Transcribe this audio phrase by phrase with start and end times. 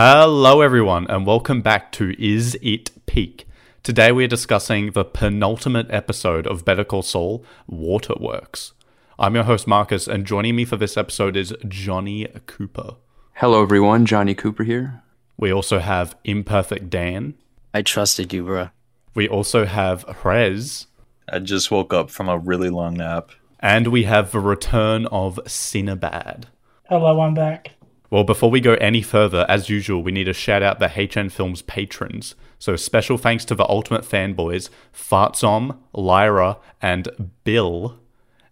[0.00, 3.48] Hello, everyone, and welcome back to Is It Peak.
[3.82, 8.74] Today we are discussing the penultimate episode of Better Call Saul, Waterworks.
[9.18, 12.94] I'm your host, Marcus, and joining me for this episode is Johnny Cooper.
[13.34, 14.06] Hello, everyone.
[14.06, 15.02] Johnny Cooper here.
[15.36, 17.34] We also have Imperfect Dan.
[17.74, 18.68] I trusted you, bro.
[19.16, 20.86] We also have Hrez.
[21.28, 23.32] I just woke up from a really long nap.
[23.58, 26.44] And we have the return of Cinnabad.
[26.88, 27.72] Hello, I'm back.
[28.10, 31.28] Well, before we go any further, as usual, we need to shout out the HN
[31.28, 32.34] Films patrons.
[32.58, 37.98] So special thanks to the ultimate fanboys, Fartzom, Lyra, and Bill,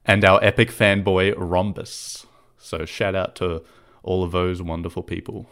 [0.05, 2.27] and our epic fanboy, Rhombus.
[2.59, 3.62] So shout out to
[4.02, 5.46] all of those wonderful people.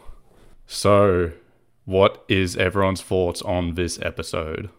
[0.67, 1.31] So,
[1.83, 4.69] what is everyone's thoughts on this episode?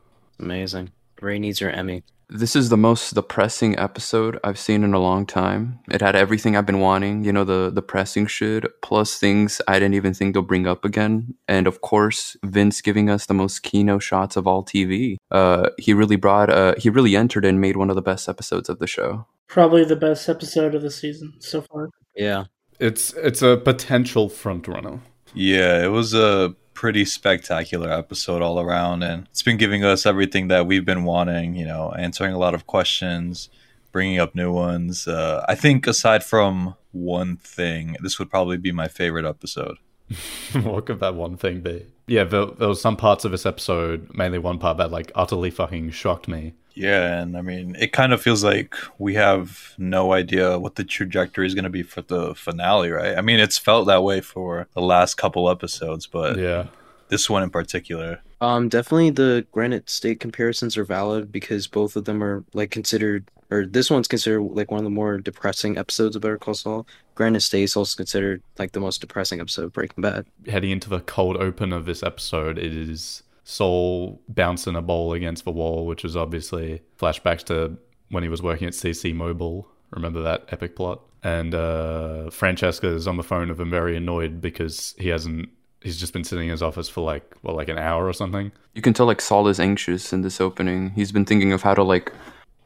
[0.40, 0.90] Amazing.
[1.20, 2.02] Ray needs your Emmy.
[2.28, 5.78] This is the most depressing episode I've seen in a long time.
[5.88, 9.78] It had everything I've been wanting, you know, the the pressing shit, plus things I
[9.78, 11.34] didn't even think they'll bring up again.
[11.46, 15.18] And of course, Vince giving us the most keynote shots of all TV.
[15.30, 18.68] Uh, he really brought, uh, he really entered and made one of the best episodes
[18.68, 19.26] of the show.
[19.46, 21.90] Probably the best episode of the season so far.
[22.16, 22.46] Yeah.
[22.80, 25.00] It's it's a potential front runner.
[25.32, 30.48] Yeah, it was a pretty spectacular episode all around, and it's been giving us everything
[30.48, 31.56] that we've been wanting.
[31.56, 33.48] You know, answering a lot of questions,
[33.90, 35.08] bringing up new ones.
[35.08, 39.78] Uh, I think aside from one thing, this would probably be my favorite episode.
[40.62, 41.86] what could that one thing be?
[42.06, 45.50] Yeah, there, there was some parts of this episode, mainly one part that like utterly
[45.50, 46.54] fucking shocked me.
[46.74, 50.84] Yeah, and I mean, it kind of feels like we have no idea what the
[50.84, 53.16] trajectory is going to be for the finale, right?
[53.16, 56.66] I mean, it's felt that way for the last couple episodes, but Yeah.
[57.08, 58.20] this one in particular.
[58.42, 63.30] Um, definitely the Granite State comparisons are valid because both of them are like considered,
[63.50, 66.86] or this one's considered like one of the more depressing episodes of Better Call Saul.
[67.14, 70.26] Granite State is also considered like the most depressing episode of Breaking Bad.
[70.46, 75.44] Heading into the cold open of this episode, it is Saul bouncing a ball against
[75.44, 77.78] the wall, which is obviously flashbacks to
[78.10, 79.68] when he was working at CC Mobile.
[79.90, 81.02] Remember that epic plot?
[81.22, 85.48] And uh, Francesca is on the phone with him, very annoyed because he hasn't.
[85.80, 88.50] He's just been sitting in his office for like well, like an hour or something.
[88.74, 90.90] You can tell like Saul is anxious in this opening.
[90.90, 92.12] He's been thinking of how to like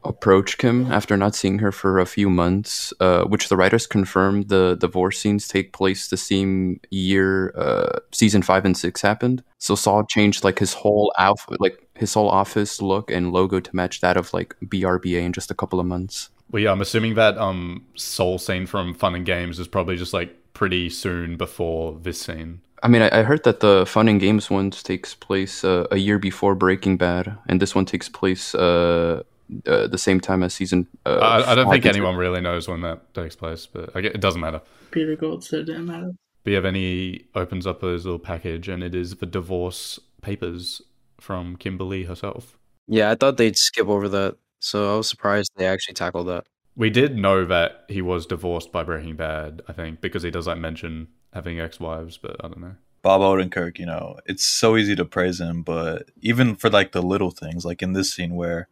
[0.03, 4.49] approach Kim after not seeing her for a few months, uh, which the writers confirmed
[4.49, 9.43] the divorce scenes take place the same year uh, season five and six happened.
[9.57, 13.75] So Saul changed like his whole outfit, like his whole office look and logo to
[13.75, 16.29] match that of like BRBA in just a couple of months.
[16.51, 20.13] Well, yeah, I'm assuming that um Saul scene from Fun and Games is probably just
[20.13, 22.61] like pretty soon before this scene.
[22.83, 25.97] I mean, I, I heard that the Fun and Games one takes place uh, a
[25.97, 29.21] year before Breaking Bad, and this one takes place uh,
[29.65, 30.87] uh, the same time as season.
[31.05, 34.01] Uh, I, I don't five think anyone really knows when that takes place, but I
[34.01, 34.61] gue- it doesn't matter.
[34.91, 36.11] Peter Gould said it didn't matter.
[36.43, 40.81] But yeah, then opens up his little package, and it is the divorce papers
[41.19, 42.57] from Kimberly herself.
[42.87, 46.45] Yeah, I thought they'd skip over that, so I was surprised they actually tackled that.
[46.75, 50.47] We did know that he was divorced by Breaking Bad, I think, because he does
[50.47, 52.75] like mention having ex-wives, but I don't know.
[53.01, 57.01] Bob Odenkirk, you know, it's so easy to praise him, but even for like the
[57.01, 58.67] little things, like in this scene where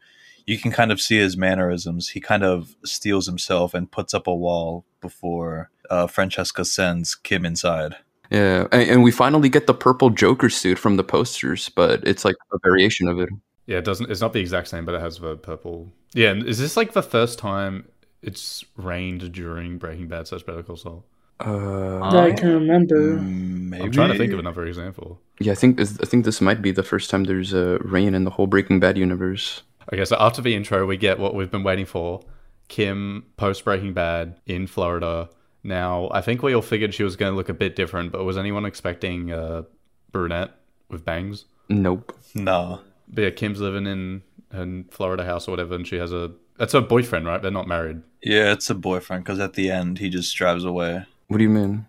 [0.49, 4.25] you can kind of see his mannerisms, he kind of steals himself and puts up
[4.25, 7.95] a wall before uh, Francesca sends Kim inside.
[8.31, 12.25] Yeah, and, and we finally get the purple Joker suit from the posters, but it's
[12.25, 13.29] like a variation of it.
[13.67, 14.09] Yeah, it doesn't.
[14.09, 15.91] It's not the exact same, but it has the purple.
[16.13, 17.87] Yeah, and is this like the first time
[18.23, 21.05] it's rained during Breaking Bad such Better Call Saul?
[21.39, 23.19] Uh, I can remember.
[23.19, 23.83] Mm, Maybe.
[23.83, 25.21] I'm trying to think of another example.
[25.39, 28.23] yeah, I think I think this might be the first time there's a rain in
[28.23, 29.61] the whole Breaking Bad universe.
[29.91, 32.21] Okay, so after the intro, we get what we've been waiting for:
[32.67, 35.29] Kim post Breaking Bad in Florida.
[35.63, 38.23] Now, I think we all figured she was going to look a bit different, but
[38.23, 39.63] was anyone expecting uh,
[40.11, 40.51] brunette
[40.89, 41.45] with bangs?
[41.67, 42.17] Nope.
[42.33, 42.79] No.
[43.09, 44.21] But yeah, Kim's living in
[44.51, 47.41] her Florida house or whatever, and she has a that's her boyfriend, right?
[47.41, 48.01] They're not married.
[48.21, 51.05] Yeah, it's a boyfriend because at the end he just drives away.
[51.27, 51.85] What do you mean?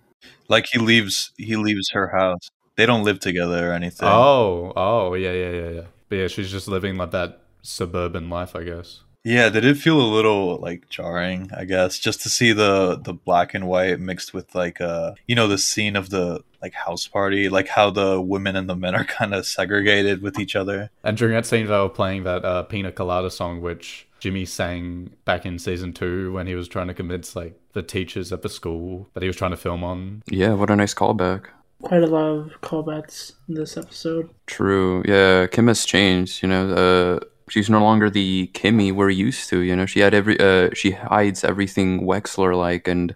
[0.49, 2.51] Like he leaves, he leaves her house.
[2.77, 4.09] They don't live together or anything.
[4.09, 5.83] Oh, oh, yeah, yeah, yeah, yeah.
[6.09, 9.01] But yeah, she's just living like that suburban life, I guess.
[9.23, 13.13] Yeah, did it feel a little like jarring, I guess, just to see the the
[13.13, 17.07] black and white mixed with like uh you know the scene of the like house
[17.07, 20.91] party, like how the women and the men are kind of segregated with each other.
[21.05, 25.11] And during that scene, they were playing that uh, Pina Colada song, which Jimmy sang
[25.25, 28.49] back in season two when he was trying to convince like the teachers at the
[28.49, 30.23] school that he was trying to film on.
[30.31, 31.47] Yeah, what a nice callback.
[31.83, 34.29] Quite a lot of callbacks in this episode.
[34.47, 35.03] True.
[35.07, 36.43] Yeah, Kim has changed.
[36.43, 39.61] You know, uh, she's no longer the Kimmy we're used to.
[39.61, 40.39] You know, she had every.
[40.41, 43.15] Uh, she hides everything Wexler like, and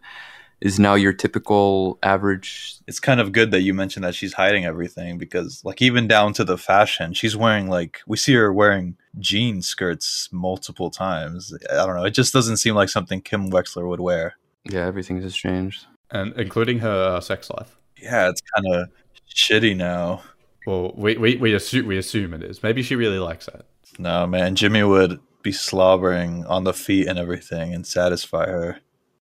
[0.60, 2.76] is now your typical average.
[2.86, 6.32] It's kind of good that you mentioned that she's hiding everything because, like, even down
[6.34, 11.54] to the fashion, she's wearing like we see her wearing jean skirts multiple times.
[11.70, 12.04] I don't know.
[12.04, 14.36] It just doesn't seem like something Kim Wexler would wear.
[14.64, 15.86] Yeah, everything has changed.
[16.10, 17.76] and including her uh, sex life.
[18.00, 18.88] Yeah, it's kind of
[19.34, 20.22] shitty now.
[20.66, 22.62] Well, we, we, we assume we assume it is.
[22.62, 23.66] Maybe she really likes that.
[23.98, 28.78] No, man, Jimmy would be slobbering on the feet and everything and satisfy her.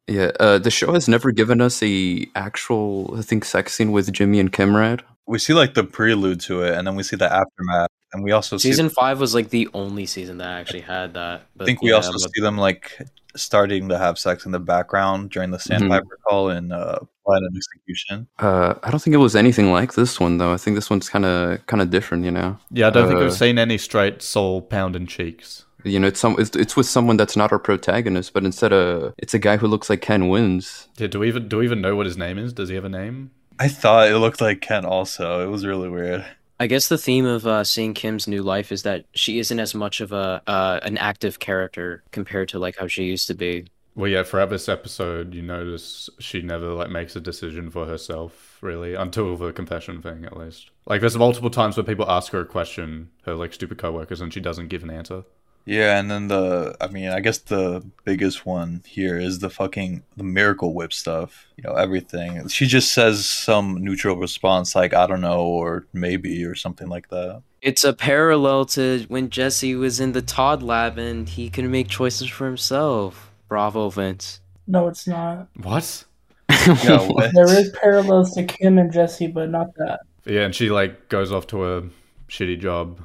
[0.07, 4.13] Yeah, uh, the show has never given us a actual, I think, sex scene with
[4.13, 5.03] Jimmy and Kimrad.
[5.27, 8.33] We see like the prelude to it, and then we see the aftermath, and we
[8.33, 8.71] also see.
[8.71, 11.43] Season five was like the only season that actually had that.
[11.61, 12.99] I think we yeah, also but- see them like
[13.37, 15.63] starting to have sex in the background during the Mhm.
[15.63, 18.27] sandpiper call in uh, Plan and Execution.
[18.39, 20.53] Uh, I don't think it was anything like this one though.
[20.53, 22.59] I think this one's kind of kind of different, you know.
[22.71, 25.65] Yeah, I don't think Uh, we've seen any straight Saul pounding cheeks.
[25.85, 29.15] You know, it's some it's, it's with someone that's not our protagonist, but instead of
[29.17, 30.89] it's a guy who looks like Ken Wins.
[30.99, 32.53] Yeah, do we even do we even know what his name is?
[32.53, 33.31] Does he have a name?
[33.59, 34.85] I thought it looked like Ken.
[34.85, 36.25] Also, it was really weird.
[36.61, 39.75] I guess the theme of uh, seeing Kim's new life is that she isn't as
[39.75, 43.67] much of a uh, an active character compared to like how she used to be.
[43.95, 48.59] Well, yeah, throughout this episode, you notice she never like makes a decision for herself,
[48.61, 50.71] really, until the confession thing, at least.
[50.87, 54.33] Like, there's multiple times where people ask her a question, her like stupid coworkers, and
[54.33, 55.25] she doesn't give an answer.
[55.65, 60.03] Yeah, and then the I mean, I guess the biggest one here is the fucking
[60.17, 61.47] the miracle whip stuff.
[61.57, 62.49] You know, everything.
[62.49, 67.09] She just says some neutral response like I don't know or maybe or something like
[67.11, 67.43] that.
[67.63, 71.89] It's a parallel to when Jesse was in the Todd lab and he could make
[71.89, 73.31] choices for himself.
[73.49, 74.41] Bravo, Vince.
[74.67, 75.49] No, it's not.
[75.57, 76.05] What?
[76.85, 77.33] Yeah, what?
[77.33, 80.01] There is parallels to Kim and Jesse, but not that.
[80.25, 81.83] Yeah, and she like goes off to a
[82.29, 83.01] shitty job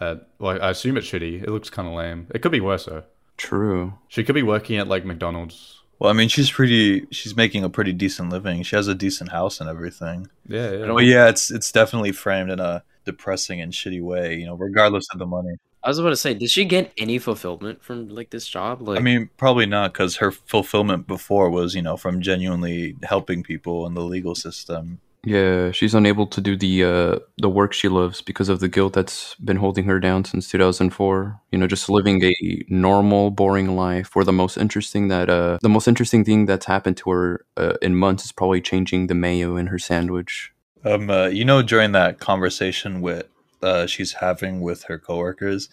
[0.00, 1.42] at like I assume it's shitty.
[1.42, 2.28] It looks kind of lame.
[2.34, 3.04] It could be worse though.
[3.36, 3.94] True.
[4.08, 5.82] She could be working at like McDonald's.
[5.98, 7.06] Well, I mean, she's pretty.
[7.10, 8.62] She's making a pretty decent living.
[8.62, 10.28] She has a decent house and everything.
[10.46, 10.86] Yeah, yeah.
[10.86, 14.36] But yeah, it's it's definitely framed in a depressing and shitty way.
[14.36, 15.56] You know, regardless of the money.
[15.82, 18.82] I was about to say, did she get any fulfillment from like this job?
[18.82, 23.42] Like, I mean, probably not because her fulfillment before was, you know, from genuinely helping
[23.44, 25.00] people in the legal system.
[25.24, 28.92] Yeah, she's unable to do the uh, the work she loves because of the guilt
[28.92, 31.40] that's been holding her down since 2004.
[31.50, 32.34] You know, just living a
[32.68, 34.14] normal, boring life.
[34.14, 37.74] Where the most interesting that uh, the most interesting thing that's happened to her uh,
[37.82, 40.52] in months is probably changing the mayo in her sandwich.
[40.84, 43.26] Um, uh, you know, during that conversation with
[43.60, 45.68] uh, she's having with her coworkers,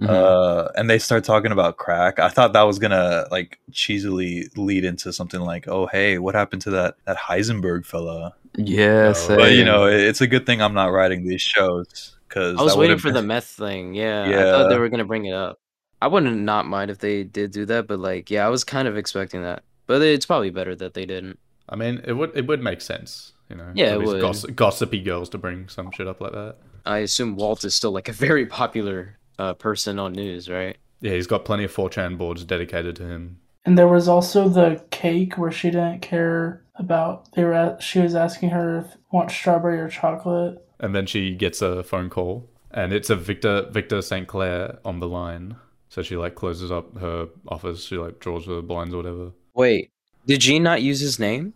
[0.00, 0.08] Mhm.
[0.08, 2.18] uh, and they start talking about crack.
[2.18, 6.62] I thought that was gonna like cheesily lead into something like, "Oh, hey, what happened
[6.62, 10.74] to that that Heisenberg fella?" Yeah, Oh, But you know, it's a good thing I'm
[10.74, 13.94] not writing these shows because I was waiting for the meth thing.
[13.94, 15.58] Yeah, I thought they were gonna bring it up.
[16.00, 18.86] I wouldn't not mind if they did do that, but like, yeah, I was kind
[18.86, 19.62] of expecting that.
[19.86, 21.38] But it's probably better that they didn't.
[21.68, 23.70] I mean, it would it would make sense, you know.
[23.74, 24.20] Yeah, it these would.
[24.20, 26.56] goss- gossipy girls to bring some shit up like that.
[26.84, 30.76] I assume Walt is still like a very popular uh, person on news, right?
[31.00, 33.38] Yeah, he's got plenty of 4chan boards dedicated to him.
[33.66, 37.32] And there was also the cake where she didn't care about.
[37.32, 40.64] They were at, she was asking her if want strawberry or chocolate.
[40.78, 44.26] And then she gets a phone call, and it's a Victor Victor St.
[44.28, 45.56] Clair on the line.
[45.88, 47.84] So she like closes up her office.
[47.84, 49.32] She like draws the blinds or whatever.
[49.54, 49.90] Wait,
[50.26, 51.54] did Gene not use his name?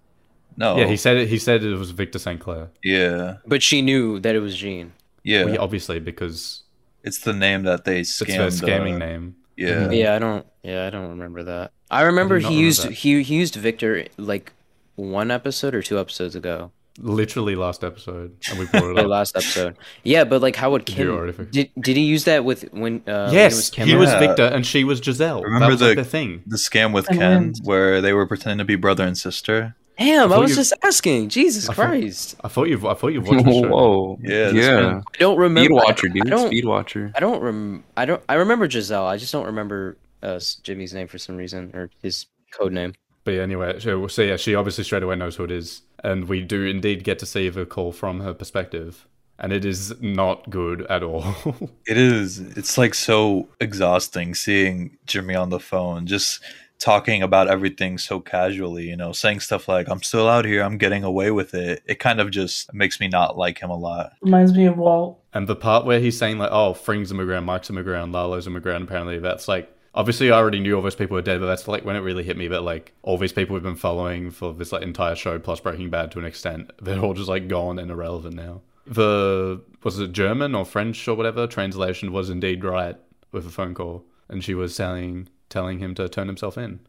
[0.56, 1.28] no, Yeah, he said it.
[1.28, 2.40] He said it was Victor St.
[2.40, 2.70] Clair.
[2.82, 4.92] yeah, But she knew that it was Gene.
[5.22, 5.44] yeah.
[5.44, 6.62] Well, yeah, obviously because
[7.04, 9.36] It's the name that they it's her scamming uh, name.
[9.60, 10.46] Yeah, Yeah, I don't.
[10.62, 11.72] Yeah, I don't remember that.
[11.90, 12.92] I remember not he remember used that.
[12.92, 14.52] he he used Victor like
[14.96, 16.70] one episode or two episodes ago.
[16.98, 19.06] Literally last episode, and we brought it up.
[19.06, 19.76] last episode.
[20.02, 21.48] Yeah, but like, how would Did you Kim?
[21.50, 23.02] Did did he use that with when?
[23.06, 24.18] Uh, when it yes, was Kim he was Yeah.
[24.18, 25.42] Victor, and she was Giselle.
[25.42, 26.42] Remember that was like the- the thing.
[26.46, 29.76] the scam with Ken, where they were pretending to be brother and sister.
[30.00, 31.28] Damn, I I, was just asking.
[31.28, 32.88] Jesus I thought- Christ, I thought you.
[32.88, 33.68] I thought you watched the show.
[33.68, 34.80] Whoa, Yeah, yeah.
[34.80, 35.66] man- I don't remember.
[35.66, 36.24] Speed Watcher, I dude.
[36.26, 36.46] don't.
[36.48, 37.12] Speed Watcher.
[37.14, 37.84] I don't rem.
[37.96, 38.22] I don't.
[38.28, 39.06] I remember Giselle.
[39.06, 42.94] I just don't remember uh, Jimmy's name for some reason or his code name.
[43.24, 46.24] But yeah, anyway, so, so yeah, she obviously straight away knows who it is, and
[46.26, 49.06] we do indeed get to see the call from her perspective,
[49.38, 51.24] and it is not good at all.
[51.86, 52.38] It is.
[52.40, 56.40] It's like so exhausting seeing Jimmy on the phone, just
[56.80, 60.78] talking about everything so casually, you know, saying stuff like, I'm still out here, I'm
[60.78, 61.82] getting away with it.
[61.86, 64.14] It kind of just makes me not like him a lot.
[64.22, 65.22] Reminds me of Walt.
[65.32, 68.46] and the part where he's saying like, "Oh, Fring's a McGround, Mike's a McGround, Lalo's
[68.46, 69.72] a McGround," apparently that's like.
[69.92, 72.22] Obviously, I already knew all those people were dead, but that's like when it really
[72.22, 75.36] hit me that like all these people we've been following for this like entire show
[75.40, 78.60] plus Breaking Bad to an extent, they're all just like gone and irrelevant now.
[78.86, 82.96] The was it German or French or whatever translation was indeed right
[83.32, 86.80] with a phone call, and she was telling telling him to turn himself in,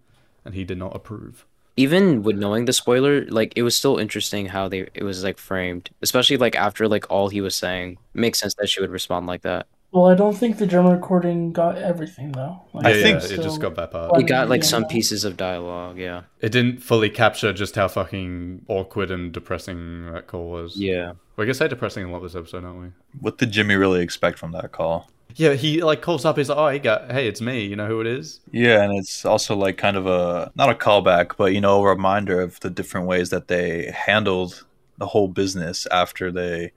[0.45, 1.45] and he did not approve.
[1.77, 5.37] even with knowing the spoiler, like it was still interesting how they it was like
[5.37, 7.97] framed, especially like after like all he was saying.
[8.13, 9.67] makes sense that she would respond like that.
[9.93, 12.61] Well, I don't think the German recording got everything though.
[12.73, 14.17] Like, Yeah, I yeah, think it just got that part.
[14.19, 14.67] It got like yeah.
[14.67, 16.23] some pieces of dialogue, yeah.
[16.39, 20.77] It didn't fully capture just how fucking awkward and depressing that call was.
[20.77, 21.13] Yeah.
[21.35, 22.87] We're gonna say depressing a lot this episode, aren't we?
[23.19, 25.09] What did Jimmy really expect from that call?
[25.35, 26.37] Yeah, he like calls up.
[26.37, 27.65] He's like, "Oh, hey, got, hey, it's me.
[27.65, 30.75] You know who it is?" Yeah, and it's also like kind of a not a
[30.75, 34.65] callback, but you know, a reminder of the different ways that they handled
[34.97, 36.71] the whole business after they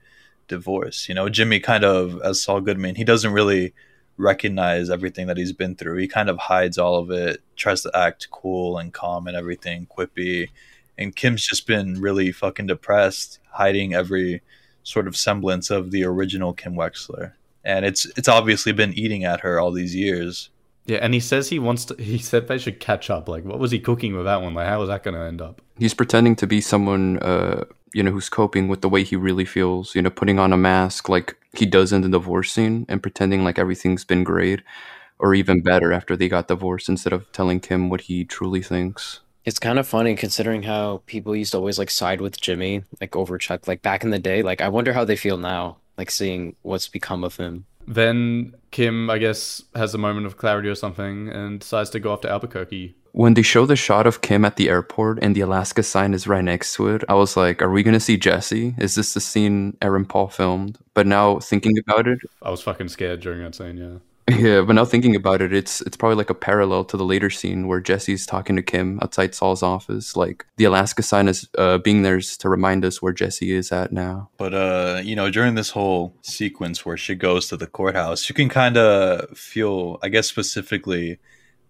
[0.47, 1.07] divorce.
[1.09, 3.73] You know, Jimmy kind of as Saul Goodman, he doesn't really
[4.17, 5.97] recognize everything that he's been through.
[5.97, 9.87] He kind of hides all of it, tries to act cool and calm and everything,
[9.87, 10.49] quippy.
[10.97, 14.41] And Kim's just been really fucking depressed, hiding every
[14.83, 17.33] sort of semblance of the original Kim Wexler.
[17.65, 20.49] And it's it's obviously been eating at her all these years.
[20.85, 21.95] Yeah, and he says he wants to.
[22.01, 23.27] He said they should catch up.
[23.27, 24.53] Like, what was he cooking with that one?
[24.53, 25.61] Like, how was that going to end up?
[25.77, 29.45] He's pretending to be someone, uh, you know, who's coping with the way he really
[29.45, 29.95] feels.
[29.95, 33.43] You know, putting on a mask like he does in the divorce scene and pretending
[33.43, 34.61] like everything's been great,
[35.19, 39.21] or even better after they got divorced, instead of telling Kim what he truly thinks.
[39.43, 43.15] It's kind of funny considering how people used to always like side with Jimmy, like
[43.15, 44.41] over Chuck, like back in the day.
[44.41, 47.65] Like I wonder how they feel now, like seeing what's become of him.
[47.87, 52.11] Then Kim, I guess, has a moment of clarity or something and decides to go
[52.11, 52.95] off to Albuquerque.
[53.11, 56.27] When they show the shot of Kim at the airport and the Alaska sign is
[56.27, 58.75] right next to it, I was like, are we going to see Jesse?
[58.77, 60.79] Is this the scene Aaron Paul filmed?
[60.93, 63.77] But now thinking about it, I was fucking scared during that scene.
[63.77, 63.99] Yeah.
[64.31, 67.29] Yeah, but now thinking about it, it's it's probably like a parallel to the later
[67.29, 70.15] scene where Jesse's talking to Kim outside Saul's office.
[70.15, 73.91] Like the Alaska sign is uh, being there to remind us where Jesse is at
[73.91, 74.29] now.
[74.37, 78.33] But uh, you know, during this whole sequence where she goes to the courthouse, you
[78.33, 81.19] can kind of feel, I guess, specifically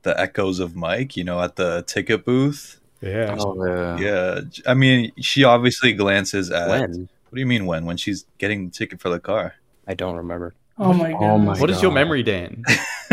[0.04, 1.18] the echoes of Mike.
[1.18, 2.80] You know, at the ticket booth.
[3.02, 3.36] Yeah.
[3.38, 3.98] Oh yeah.
[4.00, 6.70] Yeah, I mean, she obviously glances at.
[6.70, 7.10] When?
[7.26, 7.84] What do you mean when?
[7.84, 9.56] When she's getting the ticket for the car?
[9.86, 10.54] I don't remember.
[10.78, 11.22] Oh my god.
[11.24, 12.64] Oh my What is your memory, Dan?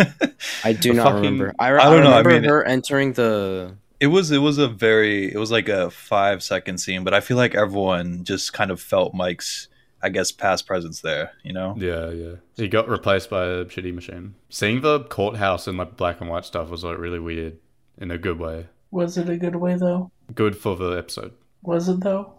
[0.64, 1.54] I do The not fucking- remember.
[1.58, 3.76] I, I I, don't know, I remember mean, her entering the.
[4.00, 7.20] It was it was a very it was like a five second scene, but I
[7.20, 9.68] feel like everyone just kind of felt Mike's
[10.02, 11.30] I guess past presence there.
[11.44, 11.76] You know.
[11.78, 12.32] Yeah, yeah.
[12.56, 14.34] He got replaced by a shitty machine.
[14.48, 17.58] Seeing the courthouse in like black and white stuff was like really weird
[17.98, 18.66] in a good way.
[18.90, 20.10] Was it a good way though?
[20.34, 21.32] Good for the episode.
[21.62, 22.34] Was it though?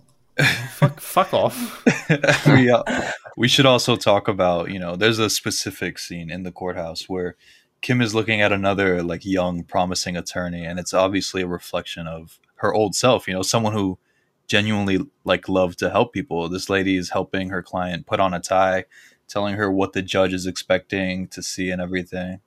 [0.69, 1.85] Fuck, fuck off.
[2.47, 2.83] we, uh,
[3.37, 7.35] we should also talk about you know there's a specific scene in the courthouse where
[7.81, 12.39] kim is looking at another like young promising attorney and it's obviously a reflection of
[12.55, 13.97] her old self you know someone who
[14.47, 18.39] genuinely like loved to help people this lady is helping her client put on a
[18.39, 18.85] tie
[19.27, 22.39] telling her what the judge is expecting to see and everything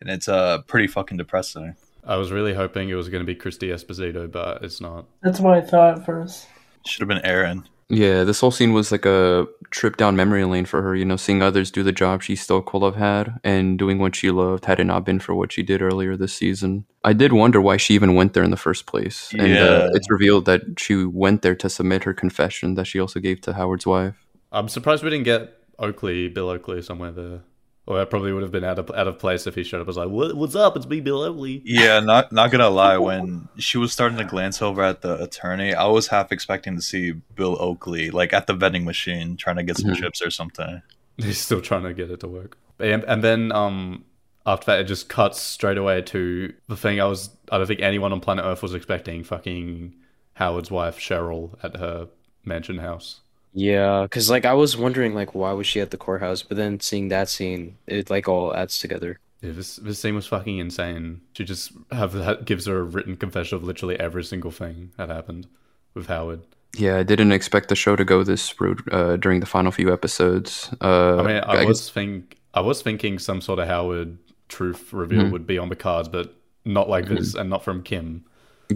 [0.00, 3.36] and it's uh pretty fucking depressing I was really hoping it was going to be
[3.36, 5.06] Christy Esposito, but it's not.
[5.22, 6.48] That's what I thought at first.
[6.86, 10.64] Should have been aaron Yeah, this whole scene was like a trip down memory lane
[10.64, 13.78] for her, you know, seeing others do the job she still could have had and
[13.78, 16.86] doing what she loved had it not been for what she did earlier this season.
[17.04, 19.30] I did wonder why she even went there in the first place.
[19.38, 19.64] And Yeah.
[19.64, 23.42] uh, it's revealed that she went there to submit her confession that she also gave
[23.42, 24.16] to Howard's wife.
[24.52, 27.40] I'm surprised we didn't get Oakley, Bill Oakley, somewhere there.
[27.84, 29.88] Or that probably would have been out of out of place if he showed up
[29.88, 30.76] as like, what, "What's up?
[30.76, 32.96] It's me, Bill Oakley." Yeah, not not gonna lie.
[33.08, 36.82] When she was starting to glance over at the attorney, I was half expecting to
[36.82, 39.96] see Bill Oakley like at the vending machine trying to get some Mhm.
[39.96, 40.80] chips or something.
[41.16, 42.56] He's still trying to get it to work.
[42.78, 44.04] And, and then um
[44.46, 47.30] after that, it just cuts straight away to the thing I was.
[47.50, 49.24] I don't think anyone on planet Earth was expecting.
[49.24, 49.94] Fucking
[50.34, 52.08] Howard's wife Cheryl at her
[52.44, 53.20] mansion house.
[53.54, 56.80] Yeah, because like I was wondering like why was she at the courthouse, but then
[56.80, 59.18] seeing that scene, it like all adds together.
[59.42, 61.20] Yeah, this this scene was fucking insane.
[61.36, 65.08] She just have ha- gives her a written confession of literally every single thing that
[65.10, 65.48] happened
[65.94, 66.40] with Howard.
[66.78, 69.92] Yeah, I didn't expect the show to go this route uh, during the final few
[69.92, 70.70] episodes.
[70.80, 74.16] Uh, I mean, I, guess- was think I was thinking some sort of Howard
[74.48, 75.32] truth reveal Mhm.
[75.32, 78.24] would be on the cards, but not like this, and not from Kim.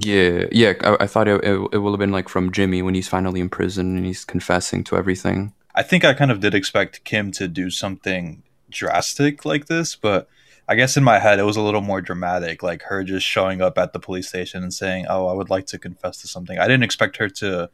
[0.03, 0.75] Yeah, yeah.
[0.83, 3.41] I, I thought it, it, it would have been like from Jimmy when he's finally
[3.41, 5.53] in prison and he's confessing to everything.
[5.75, 10.29] I think I kind of did expect Kim to do something drastic like this, but
[10.69, 13.61] I guess in my head it was a little more dramatic, like her just showing
[13.63, 16.59] up at the police station and saying, "Oh, I would like to confess to something."
[16.59, 17.71] I didn't expect her to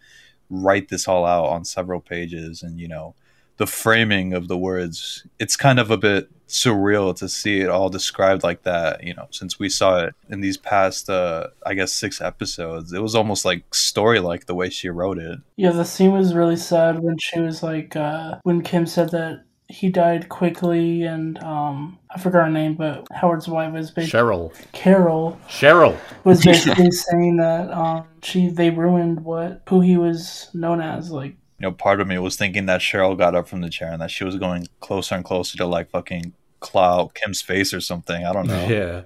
[0.50, 3.14] write this all out on several pages, and you know,
[3.56, 5.26] the framing of the words.
[5.38, 9.02] It's kind of a bit surreal to see it all described like that.
[9.02, 13.02] You know, since we saw it in these past, uh, I guess, six episodes, it
[13.02, 15.38] was almost like story like the way she wrote it.
[15.56, 19.44] Yeah, the scene was really sad when she was like, uh, when Kim said that
[19.73, 24.73] he died quickly, and um, I forgot her name, but Howard's wife was basically Cheryl.
[24.73, 25.97] Carol Cheryl.
[26.25, 31.11] was basically saying that um, she they ruined what who he was known as.
[31.11, 33.92] Like You know, part of me was thinking that Cheryl got up from the chair
[33.92, 37.81] and that she was going closer and closer to like fucking claw Kim's face or
[37.81, 38.26] something.
[38.26, 38.66] I don't know.
[38.66, 39.02] Yeah.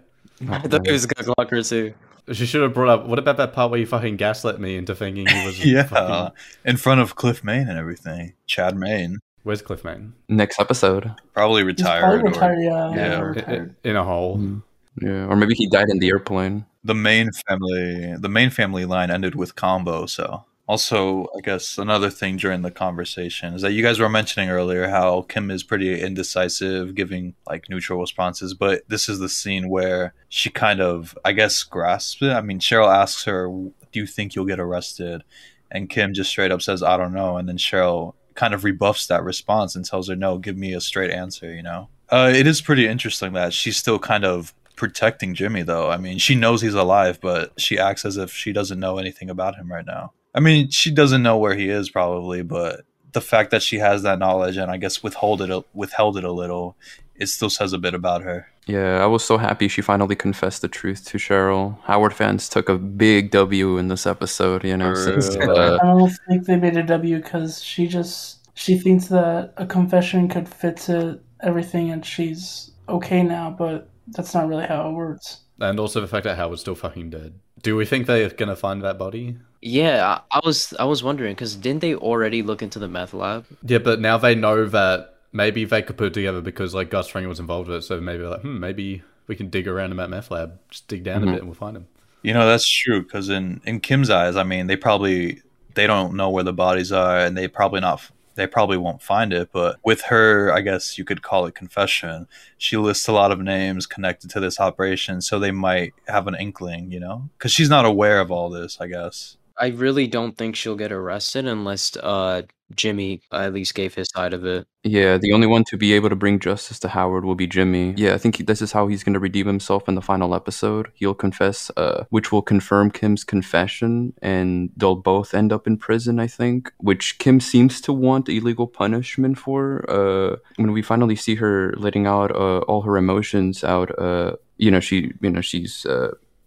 [0.50, 1.92] I thought he was gonna clock her too.
[2.32, 3.06] She should have brought up.
[3.06, 5.62] What about that part where you fucking gaslit me into thinking he was?
[5.66, 6.34] Yeah, Fucking,
[6.64, 8.32] in front of Cliff Main and everything.
[8.46, 10.14] Chad Main, where's Cliff Main?
[10.30, 11.14] Next episode.
[11.34, 12.00] probably he's retired.
[12.00, 12.58] probably or- retired.
[12.62, 12.96] Yeah, yeah.
[12.96, 13.75] yeah, retired.
[13.84, 14.38] I- In a hole.
[14.38, 14.62] Mm.
[15.02, 16.64] Yeah, or maybe he died in the airplane.
[16.84, 22.11] the main family the main family line ended with combo so also i guess another
[22.11, 26.00] thing during the conversation is that you guys were mentioning earlier how kim is pretty
[26.00, 31.32] indecisive giving like neutral responses but this is the scene where she kind of i
[31.32, 35.23] guess grasps it i mean cheryl asks her do you think you'll get arrested
[35.70, 39.06] and kim just straight up says i don't know and then cheryl kind of rebuffs
[39.06, 42.46] that response and tells her no give me a straight answer you know uh, it
[42.46, 45.90] is pretty interesting that she's still kind of protecting Jimmy, though.
[45.90, 49.28] I mean, she knows he's alive, but she acts as if she doesn't know anything
[49.30, 50.12] about him right now.
[50.37, 54.02] I mean, she doesn't know where he is probably, but the fact that she has
[54.02, 56.76] that knowledge and I guess withhold it, withheld it a little,
[57.14, 58.49] it still says a bit about her.
[58.66, 61.81] Yeah, I was so happy she finally confessed the truth to Cheryl.
[61.85, 66.12] Howard fans took a big W in this episode, you know, since uh, I don't
[66.28, 70.88] think they made a W because she just she thinks that a confession could fix
[70.88, 73.55] it everything, and she's okay now.
[73.57, 75.38] But that's not really how it works.
[75.61, 77.38] And also the fact that Howard's still fucking dead.
[77.62, 79.38] Do we think they're gonna find that body?
[79.62, 83.14] Yeah, I, I was I was wondering because didn't they already look into the meth
[83.14, 83.46] lab?
[83.64, 87.08] Yeah, but now they know that maybe they could put it together because like Gus
[87.08, 87.82] Fring was involved with it.
[87.82, 91.02] So maybe like, hmm, maybe we can dig around in that meth lab, just dig
[91.04, 91.28] down Mhm.
[91.28, 91.86] a bit, and we'll find him.
[92.22, 95.42] You know, that's true because in in Kim's eyes, I mean, they probably
[95.75, 98.02] they don't know where the bodies are, and they probably not
[98.34, 99.48] they probably won't find it.
[99.52, 102.28] But with her, I guess you could call it confession.
[102.58, 106.35] She lists a lot of names connected to this operation, so they might have an
[106.35, 108.78] inkling, you know, because she's not aware of all this.
[108.81, 109.38] I guess.
[109.59, 112.42] I really don't think she'll get arrested unless uh
[112.75, 114.66] Jimmy at least gave his side of it.
[114.83, 117.95] yeah, the only one to be able to bring justice to Howard will be Jimmy.
[117.97, 120.35] Yeah, I think he, this is how he's going to redeem himself in the final
[120.35, 120.90] episode.
[120.95, 126.19] He'll confess, uh, which will confirm Kim's confession, and they'll both end up in prison,
[126.19, 129.85] I think, which Kim seems to want illegal punishment for.
[129.88, 134.71] Uh, when we finally see her letting out uh, all her emotions out, uh, you
[134.73, 135.87] know, she, you know, she's.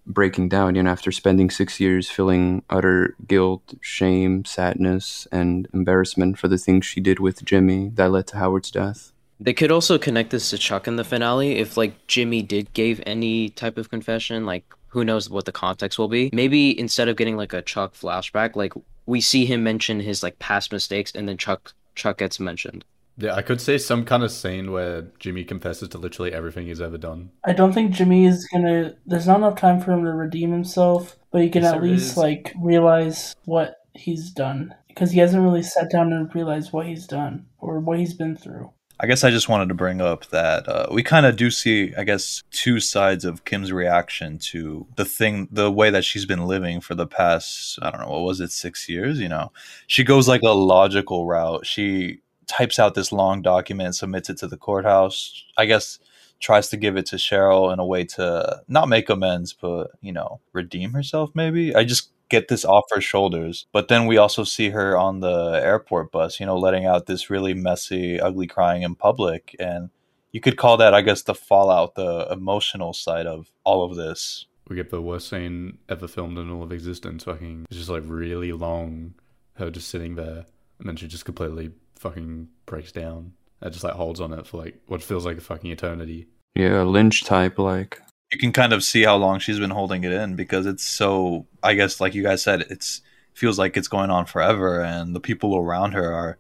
[0.10, 6.39] Breaking down, you know, after spending six years feeling utter guilt, shame, sadness, and embarrassment
[6.39, 9.13] for the things she did with Jimmy that led to Howard's death.
[9.39, 13.02] They could also connect this to Chuck in the finale if like Jimmy did gave
[13.06, 16.30] any type of confession, like who knows what the context will be.
[16.34, 18.74] Maybe instead of getting like a Chuck flashback, like
[19.06, 22.84] we see him mention his like past mistakes and then Chuck Chuck gets mentioned.
[23.19, 26.82] Yeah, I could say some kind of scene where Jimmy confesses to literally everything he's
[26.82, 27.32] ever done.
[27.45, 28.95] I don't think Jimmy is gonna.
[29.05, 32.12] There's not enough time for him to redeem himself, but he can Yes, at least
[32.12, 32.17] is.
[32.17, 37.05] like realize what he's done because he hasn't really sat down and realized what he's
[37.05, 38.71] done or what he's been through.
[39.01, 41.93] I guess I just wanted to bring up that uh, we kind of do see,
[41.95, 46.45] I guess, two sides of Kim's reaction to the thing, the way that she's been
[46.45, 49.21] living for the past, I don't know, what was it, six years?
[49.21, 49.53] You know,
[49.88, 51.65] she goes like a logical route.
[51.65, 55.45] She types out this long document, submits it to the courthouse.
[55.57, 55.99] I guess
[56.39, 60.12] tries to give it to Cheryl in a way to not make amends, but you
[60.12, 61.31] know, redeem herself.
[61.33, 63.65] Maybe I just get this off her shoulders.
[63.71, 67.29] But then we also see her on the airport bus, you know, letting out this
[67.29, 69.55] really messy, ugly crying in public.
[69.59, 69.89] And
[70.31, 74.45] you could call that, I guess, the fallout, the emotional side of all of this.
[74.67, 77.23] We get the worst scene ever filmed in all of existence.
[77.23, 79.15] Fucking, it's just like really long.
[79.55, 80.45] Her just sitting there,
[80.79, 83.33] and then she just completely fucking breaks down.
[83.62, 86.27] It just like holds on it for like what feels like a fucking eternity.
[86.55, 88.01] Yeah, Lynch type, like.
[88.31, 91.47] You can kind of see how long she's been holding it in because it's so,
[91.63, 93.01] I guess, like you guys said, it's
[93.33, 94.81] feels like it's going on forever.
[94.81, 96.38] And the people around her are,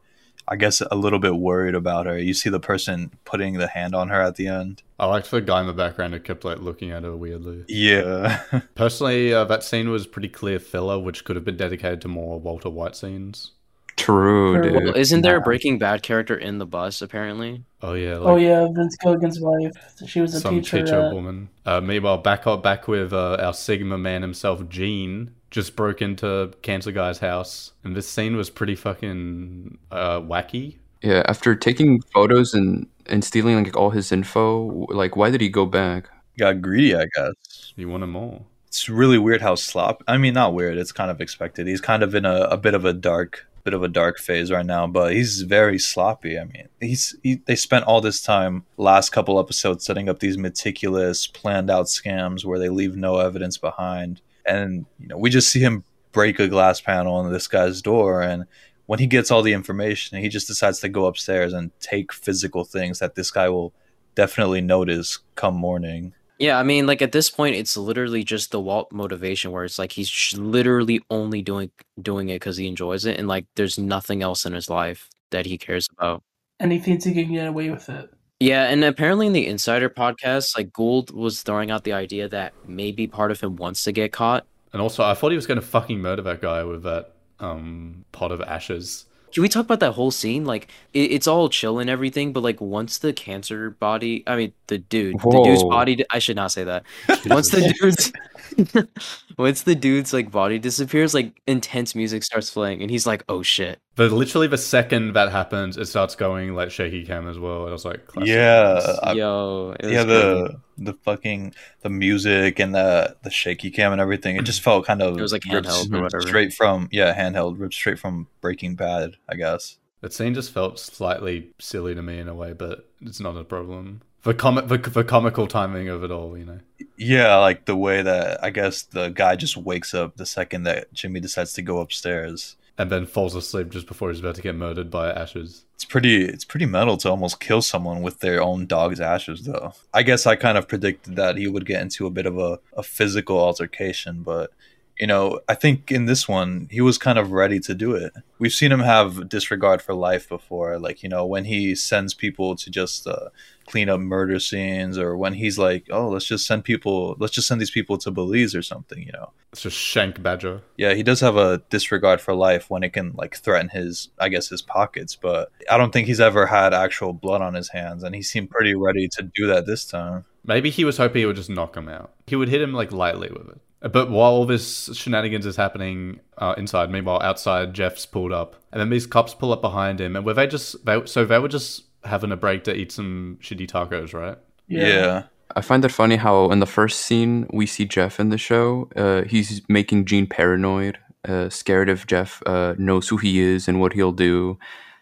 [0.47, 2.17] I guess, a little bit worried about her.
[2.17, 4.83] You see the person putting the hand on her at the end.
[4.99, 7.65] I liked the guy in the background who kept like looking at her weirdly.
[7.67, 8.43] Yeah.
[8.75, 12.39] Personally, uh, that scene was pretty clear filler, which could have been dedicated to more
[12.39, 13.51] Walter White scenes.
[13.99, 14.71] True, dude.
[14.73, 17.63] well, Well, isn't there a Breaking Bad character in the bus apparently?
[17.81, 19.71] Oh yeah, like oh yeah, Vince Gilligan's wife.
[20.07, 20.79] She was a some teacher.
[20.81, 21.49] teacher at- woman.
[21.65, 26.51] Uh, meanwhile, back up, back with uh, our Sigma man himself, Gene, just broke into
[26.61, 30.77] Cancer Guy's house, and this scene was pretty fucking uh, wacky.
[31.01, 35.49] Yeah, after taking photos and and stealing like all his info, like why did he
[35.49, 36.09] go back?
[36.37, 37.73] Got greedy, I guess.
[37.75, 38.41] You wanted more.
[38.67, 40.03] It's really weird how slop.
[40.07, 40.77] I mean, not weird.
[40.77, 41.65] It's kind of expected.
[41.67, 44.51] He's kind of in a, a bit of a dark bit of a dark phase
[44.51, 46.39] right now, but he's very sloppy.
[46.39, 50.37] I mean, he's he, they spent all this time last couple episodes setting up these
[50.37, 55.49] meticulous, planned out scams where they leave no evidence behind, and you know we just
[55.49, 58.45] see him break a glass panel on this guy's door, and
[58.85, 62.65] when he gets all the information, he just decides to go upstairs and take physical
[62.65, 63.71] things that this guy will
[64.15, 66.13] definitely notice come morning.
[66.39, 69.77] Yeah, I mean, like at this point, it's literally just the Walt motivation, where it's
[69.77, 71.69] like he's sh- literally only doing
[72.01, 75.45] doing it because he enjoys it, and like there's nothing else in his life that
[75.45, 76.23] he cares about.
[76.59, 78.09] And he thinks he can get away with it.
[78.39, 82.53] Yeah, and apparently in the Insider podcast, like Gould was throwing out the idea that
[82.65, 84.45] maybe part of him wants to get caught.
[84.71, 88.05] And also, I thought he was going to fucking murder that guy with that um,
[88.13, 89.05] pot of ashes.
[89.31, 90.45] Can we talk about that whole scene?
[90.45, 94.53] Like, it, it's all chill and everything, but like once the cancer body, I mean,
[94.67, 96.03] the dude, the dude's body.
[96.09, 96.83] I should not say that.
[97.25, 98.11] once the dude's,
[99.37, 103.41] once the dude's like body disappears, like intense music starts playing, and he's like, "Oh
[103.43, 107.61] shit." But literally, the second that happens, it starts going like shaky cam as well.
[107.61, 108.29] And I was like, classic.
[108.29, 110.07] Yeah, I- Yo, it was yeah, crazy.
[110.21, 114.35] the the fucking the music and the the shaky cam and everything.
[114.37, 116.21] It just felt kind of It was, like, ripped handheld or whatever.
[116.27, 119.77] straight from yeah handheld ripped straight from Breaking Bad, I guess.
[120.01, 123.43] That scene just felt slightly silly to me in a way, but it's not a
[123.43, 124.01] problem.
[124.23, 126.59] The comic, the, the comical timing of it all, you know.
[126.97, 130.91] Yeah, like the way that I guess the guy just wakes up the second that
[130.93, 132.57] Jimmy decides to go upstairs.
[132.77, 135.65] and then falls asleep just before he's about to get murdered by ashes.
[135.75, 139.73] It's pretty it's pretty metal to almost kill someone with their own dog's ashes though.
[139.93, 142.59] I guess I kind of predicted that he would get into a bit of a,
[142.75, 144.51] a physical altercation, but
[144.99, 148.13] you know, I think in this one he was kind of ready to do it.
[148.37, 152.55] We've seen him have disregard for life before, like, you know, when he sends people
[152.57, 153.29] to just uh,
[153.65, 157.47] clean up murder scenes or when he's like, "Oh, let's just send people, let's just
[157.47, 159.31] send these people to Belize or something," you know.
[159.51, 160.61] It's just Shank Badger.
[160.77, 164.29] Yeah, he does have a disregard for life when it can like threaten his, I
[164.29, 165.15] guess, his pockets.
[165.15, 168.49] But I don't think he's ever had actual blood on his hands, and he seemed
[168.49, 170.25] pretty ready to do that this time.
[170.43, 172.11] Maybe he was hoping he would just knock him out.
[172.27, 173.61] He would hit him like lightly with it.
[173.81, 178.81] But while all this shenanigans is happening uh, inside, meanwhile outside, Jeff's pulled up, and
[178.81, 181.47] then these cops pull up behind him, and were they just they, so they were
[181.47, 184.37] just having a break to eat some shitty tacos, right?
[184.67, 185.23] Yeah,
[185.55, 188.89] I find it funny how in the first scene we see Jeff in the show,
[188.95, 193.79] uh, he's making Gene paranoid, uh, scared if Jeff uh, knows who he is and
[193.79, 194.59] what he'll do.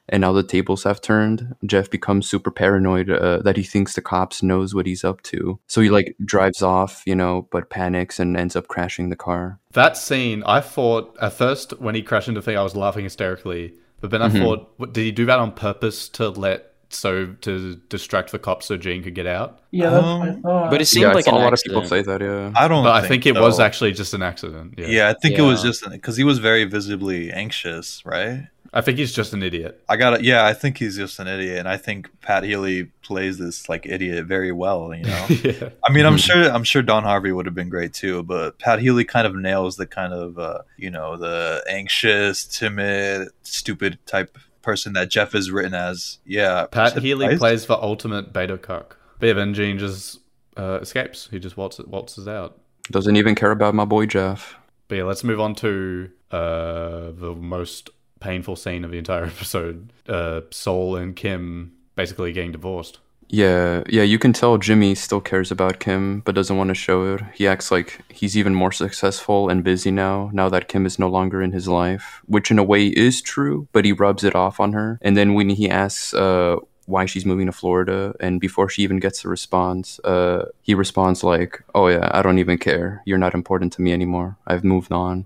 [0.09, 1.55] And now the tables have turned.
[1.65, 5.59] Jeff becomes super paranoid uh, that he thinks the cops knows what he's up to.
[5.67, 9.59] So he like drives off, you know, but panics and ends up crashing the car.
[9.73, 13.03] That scene, I thought at first when he crashed into the thing, I was laughing
[13.03, 13.73] hysterically.
[13.99, 17.75] But then I thought, what, did he do that on purpose to let so to
[17.89, 19.59] distract the cops so Gene could get out?
[19.71, 20.71] Yeah, that's what I Um, thought.
[20.71, 22.21] But it seemed yeah, I like saw an a lot of people say that.
[22.21, 22.51] Yeah.
[22.55, 22.83] I don't.
[22.83, 23.41] But I think it so.
[23.41, 24.75] was actually just an accident.
[24.77, 24.87] Yeah.
[24.87, 28.47] Yeah, I think it was just because he was very visibly anxious, right?
[28.73, 29.83] I think he's just an idiot.
[29.87, 32.85] I got to Yeah, I think he's just an idiot, and I think Pat Healy
[33.01, 34.93] plays this like idiot very well.
[34.93, 35.25] You know.
[35.43, 35.69] yeah.
[35.83, 38.79] I mean, I'm sure I'm sure Don Harvey would have been great too, but Pat
[38.79, 44.37] Healy kind of nails the kind of uh, you know the anxious, timid, stupid type
[44.61, 46.19] person that Jeff is written as.
[46.25, 47.37] Yeah, Pat Healy Right?
[47.37, 48.97] plays the ultimate beta cuck.
[49.19, 50.19] But yeah, then Gene just
[50.57, 51.29] uh, escapes.
[51.31, 52.59] He just waltzes, waltzes out.
[52.91, 54.55] Doesn't even care about my boy Jeff.
[54.87, 59.91] But yeah, let's move on to uh, the most painful scene of the entire episode.
[60.07, 62.99] Uh, Saul and Kim basically getting divorced.
[63.29, 67.13] Yeah, yeah, you can tell Jimmy still cares about Kim, but doesn't want to show
[67.13, 67.21] it.
[67.33, 71.09] He acts like he's even more successful and busy now, now that Kim is no
[71.09, 74.59] longer in his life, which in a way is true, but he rubs it off
[74.61, 74.97] on her.
[75.01, 78.99] And then when he asks uh, why she's moving to Florida, and before she even
[78.99, 83.01] gets a response, uh, he responds like, Oh, yeah, I don't even care.
[83.05, 84.37] You're not important to me anymore.
[84.47, 85.25] I've moved on.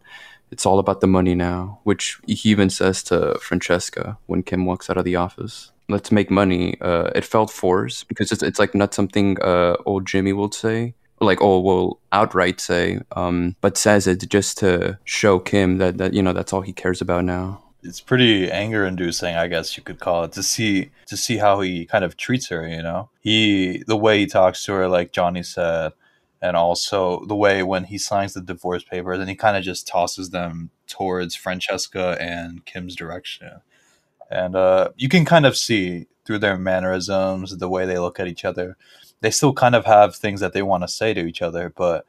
[0.52, 4.90] It's all about the money now, which he even says to Francesca when Kim walks
[4.90, 5.72] out of the office.
[5.90, 6.80] Let's make money.
[6.82, 10.94] Uh, it felt forced because it's, it's like not something uh, old Jimmy would say,
[11.20, 16.14] like oh will outright say, um, but says it just to show Kim that that
[16.14, 17.62] you know that's all he cares about now.
[17.84, 21.62] it's pretty anger inducing i guess you could call it to see to see how
[21.62, 25.12] he kind of treats her you know he the way he talks to her like
[25.12, 25.92] johnny said
[26.42, 29.88] and also the way when he signs the divorce papers and he kind of just
[29.88, 33.62] tosses them towards francesca and kim's direction
[34.30, 38.28] and uh, you can kind of see through their mannerisms the way they look at
[38.28, 38.78] each other
[39.22, 42.06] they still kind of have things that they want to say to each other but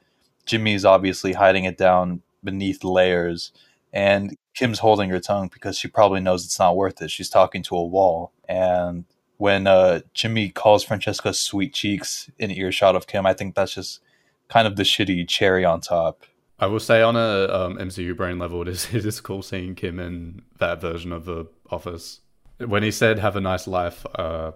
[0.47, 3.53] jimmy's obviously hiding it down beneath layers
[3.93, 7.11] and Kim's holding her tongue because she probably knows it's not worth it.
[7.11, 8.33] She's talking to a wall.
[8.49, 9.05] And
[9.39, 14.01] when uh, Jimmy calls Francesca sweet cheeks in earshot of Kim, I think that's just
[14.53, 16.25] kind of the shitty cherry on top.
[16.59, 19.75] I will say on a um, MCU brain level, it is it is cool seeing
[19.75, 22.21] Kim in that version of the Office.
[22.59, 24.53] When he said "Have a nice life," uh,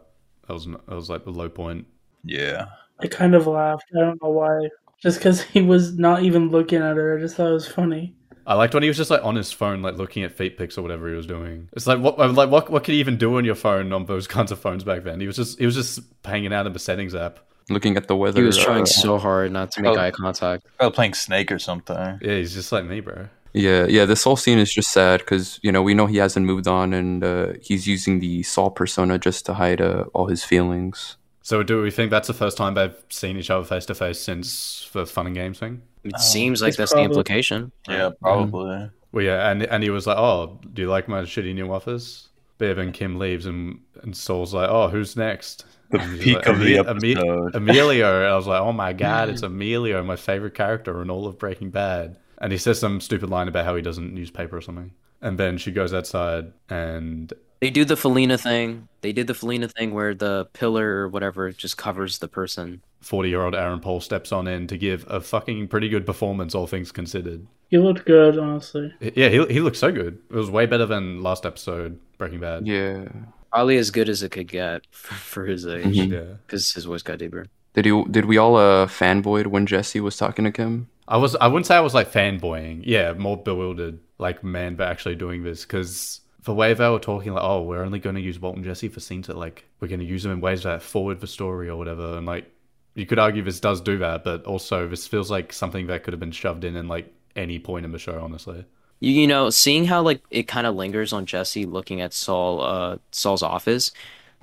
[0.47, 1.87] that was that was like the low point.
[2.25, 2.67] Yeah.
[3.01, 3.85] I kind of laughed.
[3.95, 4.69] I don't know why.
[5.03, 7.17] Just because he was not even looking at her.
[7.17, 8.15] I just thought it was funny.
[8.47, 10.79] I liked when he was just like on his phone, like looking at feet pics
[10.79, 11.69] or whatever he was doing.
[11.73, 14.27] It's like what like what what could he even do on your phone on those
[14.27, 15.21] kinds of phones back then?
[15.21, 17.41] He was just he was just hanging out in the settings app.
[17.69, 18.41] Looking at the weather.
[18.41, 20.01] He was trying uh, so hard not to make Oh.
[20.01, 20.65] eye contact.
[20.79, 21.97] Probably playing Snake or something.
[21.97, 23.29] Yeah, he's just like me, bro.
[23.53, 24.05] Yeah, yeah.
[24.05, 26.93] This whole scene is just sad because you know we know he hasn't moved on,
[26.93, 31.17] and uh, he's using the Saul persona just to hide uh, all his feelings.
[31.43, 34.21] So do we think that's the first time they've seen each other face to face
[34.21, 35.83] since the fun and games thing?
[36.05, 37.73] It seems like that's probably- the implication.
[37.89, 38.91] Yeah, probably.
[39.13, 42.29] Well, yeah, and and he was like, "Oh, do you like my shitty new office?"
[42.59, 46.59] Bev and Kim leaves, and and Saul's like, "Oh, who's next?" The peak like, of
[46.61, 47.55] the "Eme- Eme- episode.
[47.55, 48.33] Emilio.
[48.33, 51.71] I was like, "Oh my god, it's Emilio, my favorite character in all of Breaking
[51.71, 54.93] Bad." And he says some stupid line about how he doesn't use paper or something.
[55.23, 58.89] And then she goes outside, and They do the Felina thing.
[59.01, 62.83] They did the Felina thing where the pillar or whatever just covers the person.
[63.01, 66.93] forty-year-old Aaron Paul steps on in to give a fucking pretty good performance, all things
[66.93, 67.47] considered.
[67.71, 68.93] He looked good, honestly.
[69.01, 70.19] Yeah, he he looked so good.
[70.31, 72.67] It was way better than last episode, Breaking Bad.
[72.67, 73.07] Yeah.
[73.53, 76.11] Probably as good as it could get for, for his age, Mhm.
[76.13, 76.35] yeah.
[76.47, 77.47] because his voice got deeper.
[77.75, 78.07] Did you?
[78.11, 80.89] Did we all uh, fanboyed when Jesse was talking to Kim?
[81.09, 82.83] I was I wouldn't say I was like fanboying.
[82.85, 83.99] Yeah, more bewildered.
[84.19, 87.83] Like, man, they're actually doing this because the way they were talking, like, oh, we're
[87.83, 90.23] only going to use Walt and Jesse for scenes that like we're going to use
[90.23, 92.17] them in ways that forward the story or whatever.
[92.17, 92.51] And like,
[92.95, 96.13] you could argue this does do that, but also this feels like something that could
[96.15, 98.19] have been shoved in in like any point in the show.
[98.21, 98.65] Honestly,
[99.01, 102.63] You, you know, seeing how like it kind of lingers on Jesse looking at Saul,
[102.63, 103.91] uh, Saul's office.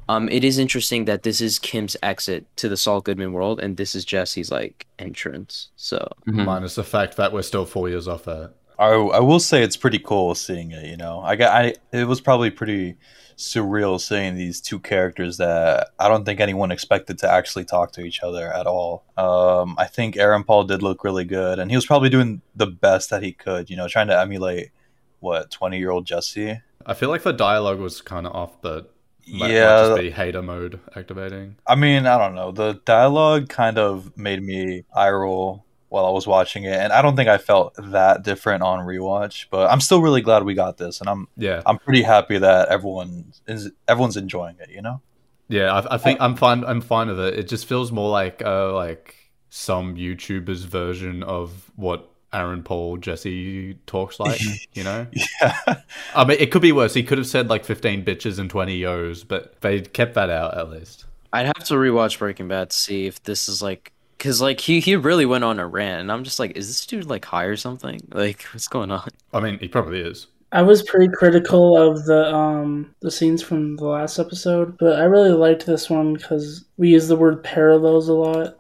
[0.10, 3.78] Um, it is interesting that this is Kim's exit to the Saul Goodman world, and
[3.78, 5.70] this is Jesse's like entrance.
[5.78, 6.46] So Mhm.
[6.46, 8.54] minus the fact that we're still four years off that.
[8.84, 10.86] I, I will say it's pretty cool seeing it.
[10.86, 12.98] You know, I got I it was probably pretty
[13.38, 18.02] surreal seeing these two characters that I don't think anyone expected to actually talk to
[18.02, 19.06] each other at all.
[19.18, 22.68] Um, I think Aaron Paul did look really good, and he was probably doing the
[22.68, 23.70] best that he could.
[23.70, 24.72] You know, trying to emulate
[25.20, 26.62] what twenty year old Jesse.
[26.86, 28.94] I feel like the dialogue was kind of off, but
[29.26, 31.56] might, might Yeah, just be hater mode activating.
[31.66, 32.52] I mean, I don't know.
[32.52, 37.04] The dialogue kind of made me eye roll while I was watching it, and I
[37.04, 39.46] don't think I felt that different on rewatch.
[39.52, 42.70] But I'm still really glad we got this, and I'm Yeah, I'm pretty happy that
[42.70, 44.72] everyone is everyone's enjoying it.
[44.72, 45.02] You know.
[45.50, 46.64] Yeah, I, I think I'm fine.
[46.66, 47.38] I'm fine with it.
[47.38, 49.16] It just feels more like uh, like
[49.52, 54.42] some YouTuber's version of what Aaron Paul Jesse talks like.
[54.74, 55.76] you know, Yeah.
[56.16, 56.96] I mean, it could be worse.
[56.96, 60.58] He could have said like 15 bitches and 20 yos, but they kept that out
[60.58, 61.06] at least.
[61.32, 64.80] I'd have to rewatch Breaking Bad to see if this is like, cause like he
[64.80, 67.46] he really went on a rant, and I'm just like, is this dude like high
[67.46, 68.00] or something?
[68.12, 69.10] Like, what's going on?
[69.34, 70.28] I mean, he probably is.
[70.52, 75.06] I was pretty critical of the um the scenes from the last episode, but I
[75.06, 78.60] really liked this one because we use the word parallels a lot.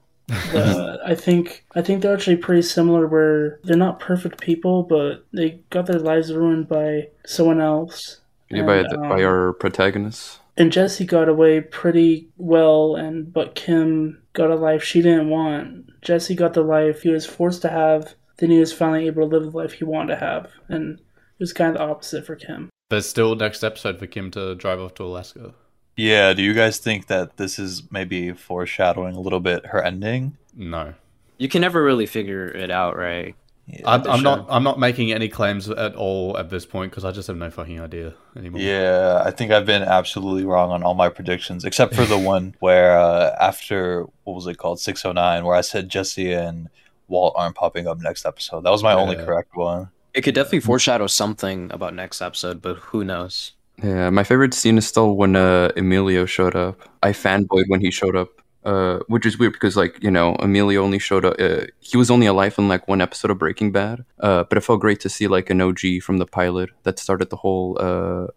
[0.52, 3.08] But I think I think they're actually pretty similar.
[3.08, 8.22] Where they're not perfect people, but they got their lives ruined by someone else.
[8.50, 10.39] Yeah, by And, the, by um, our protagonist.
[10.58, 16.02] and Jesse got away pretty well, and but Kim got a life she didn't want.
[16.02, 18.15] Jesse got the life he was forced to have.
[18.38, 21.39] Then he was finally able to live the life he wanted to have, and it
[21.39, 22.69] was kind of the opposite for Kim.
[22.89, 25.54] There's still next episode for Kim to drive off to Alaska.
[25.96, 26.34] Yeah.
[26.34, 30.38] Do you guys think that this is maybe foreshadowing a little bit her ending?
[30.56, 30.93] No,
[31.38, 33.36] You can never really figure it out, right?
[33.65, 33.82] Yeah.
[33.86, 34.45] I'm, I'm not.
[34.49, 37.49] I'm not making any claims at all at this point because I just have no
[37.49, 38.60] fucking idea anymore.
[38.60, 42.56] Yeah, I think I've been absolutely wrong on all my predictions, except for the one
[42.60, 46.69] where uh, after what was it called, six oh nine, where I said Jesse and
[47.08, 48.65] Walt aren't popping up next episode.
[48.65, 49.89] That was my only correct one.
[50.13, 53.54] It could definitely foreshadow something about next episode, but who knows?
[53.82, 56.82] Yeah, my favorite scene is still when uh, Emilio showed up.
[57.02, 58.30] I fanboyed when he showed up,
[58.65, 61.36] uh, which is weird because, like, you know, Emilio only showed up.
[61.39, 64.06] Uh, he was only alive in like one episode of Breaking Bad.
[64.19, 67.30] Uh, but it felt great to see like an OG from the pilot that started
[67.30, 68.28] the whole, uh,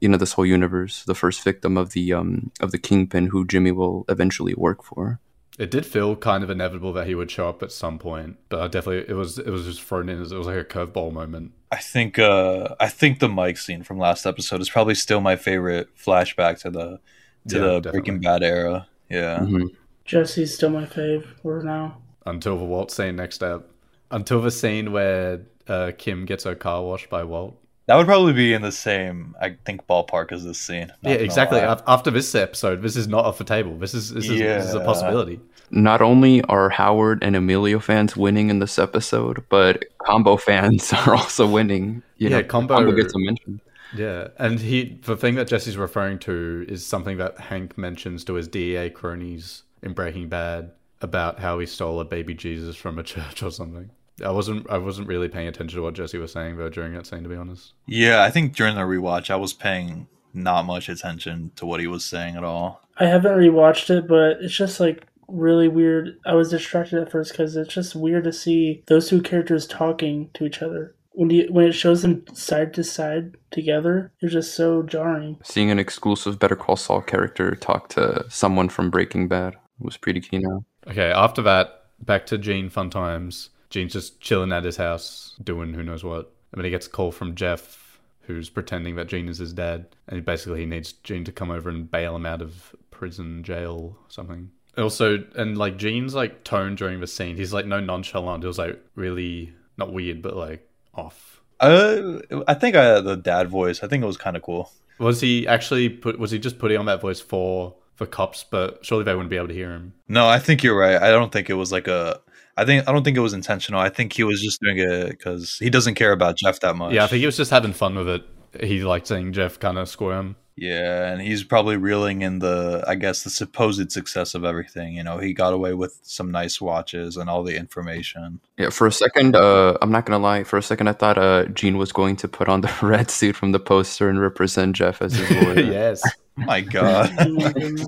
[0.00, 1.04] you know, this whole universe.
[1.04, 5.20] The first victim of the um of the kingpin who Jimmy will eventually work for.
[5.56, 8.60] It did feel kind of inevitable that he would show up at some point, but
[8.60, 11.12] I definitely it was it was just thrown in as it was like a curveball
[11.12, 11.52] moment.
[11.70, 15.36] I think uh, I think the Mike scene from last episode is probably still my
[15.36, 17.00] favorite flashback to the
[17.48, 17.90] to Yeah, the definitely.
[17.90, 18.88] Breaking Bad era.
[19.10, 19.38] Yeah.
[19.40, 19.68] Mhm.
[20.04, 21.98] Jesse's still my fave for now.
[22.26, 23.68] Until the Walt scene next up.
[24.10, 27.56] Until the scene where uh, Kim gets her car washed by Walt.
[27.86, 30.90] That would probably be in the same, I think, ballpark as this scene.
[31.02, 31.60] yeah, exactly.
[31.60, 31.80] lie.
[31.86, 33.76] After this episode, this is not off the table.
[33.76, 35.38] This is this is, this is a possibility.
[35.70, 41.14] Not only are Howard and Emilio fans winning in this episode, but combo fans are
[41.14, 42.02] also winning.
[42.16, 43.60] You Yeah, know, Combo- gets a mention.
[43.94, 48.34] Yeah, and he the thing that Jesse's referring to is something that Hank mentions to
[48.34, 53.02] his DEA cronies in Breaking Bad about how he stole a baby Jesus from a
[53.04, 53.90] church or something.
[54.24, 57.06] I wasn't I wasn't really paying attention to what Jesse was saying though during that
[57.06, 57.72] scene to be honest.
[57.86, 61.86] Yeah, I think during the rewatch, I was paying not much attention to what he
[61.86, 62.82] was saying at all.
[62.98, 66.18] I haven't rewatched it, but it's just like really weird.
[66.26, 70.30] I was distracted at first because it's just weird to see those two characters talking
[70.34, 70.94] to each other.
[71.16, 75.38] When you when it shows them side to side together, it's just so jarring.
[75.44, 80.20] Seeing an exclusive Better Call Saul character talk to someone from Breaking Bad was pretty
[80.20, 80.64] keen out.
[80.88, 83.50] Okay, after that, back to Gene fun times.
[83.70, 86.32] Gene's just chilling at his house, doing who knows what.
[86.52, 89.86] And then he gets a call from Jeff, who's pretending that Gene is his dad.
[90.08, 93.96] And basically he needs Gene to come over and bail him out of prison, jail,
[94.08, 94.50] something.
[94.76, 98.44] Also, and like Gene's like tone during the scene, he's like no nonchalant.
[98.44, 101.40] It was like really not weird, but like off.
[101.60, 103.82] Uh, I think I the dad voice.
[103.82, 104.70] I think it was kind of cool.
[104.98, 106.18] Was he actually put?
[106.18, 108.44] Was he just putting on that voice for for cops?
[108.44, 109.94] But surely they wouldn't be able to hear him.
[110.08, 111.00] No, I think you're right.
[111.00, 112.20] I don't think it was like a.
[112.56, 113.80] I think I don't think it was intentional.
[113.80, 116.92] I think he was just doing it because he doesn't care about Jeff that much.
[116.92, 118.22] Yeah, I think he was just having fun with it.
[118.60, 120.36] He liked seeing Jeff kind of squirm.
[120.56, 124.94] Yeah, and he's probably reeling in the, I guess, the supposed success of everything.
[124.94, 128.40] You know, he got away with some nice watches and all the information.
[128.56, 130.44] Yeah, for a second, uh, I'm not gonna lie.
[130.44, 133.34] For a second, I thought uh, Gene was going to put on the red suit
[133.34, 135.60] from the poster and represent Jeff as his lawyer.
[135.72, 136.02] yes.
[136.36, 137.12] My God.
[137.16, 137.86] My goodness.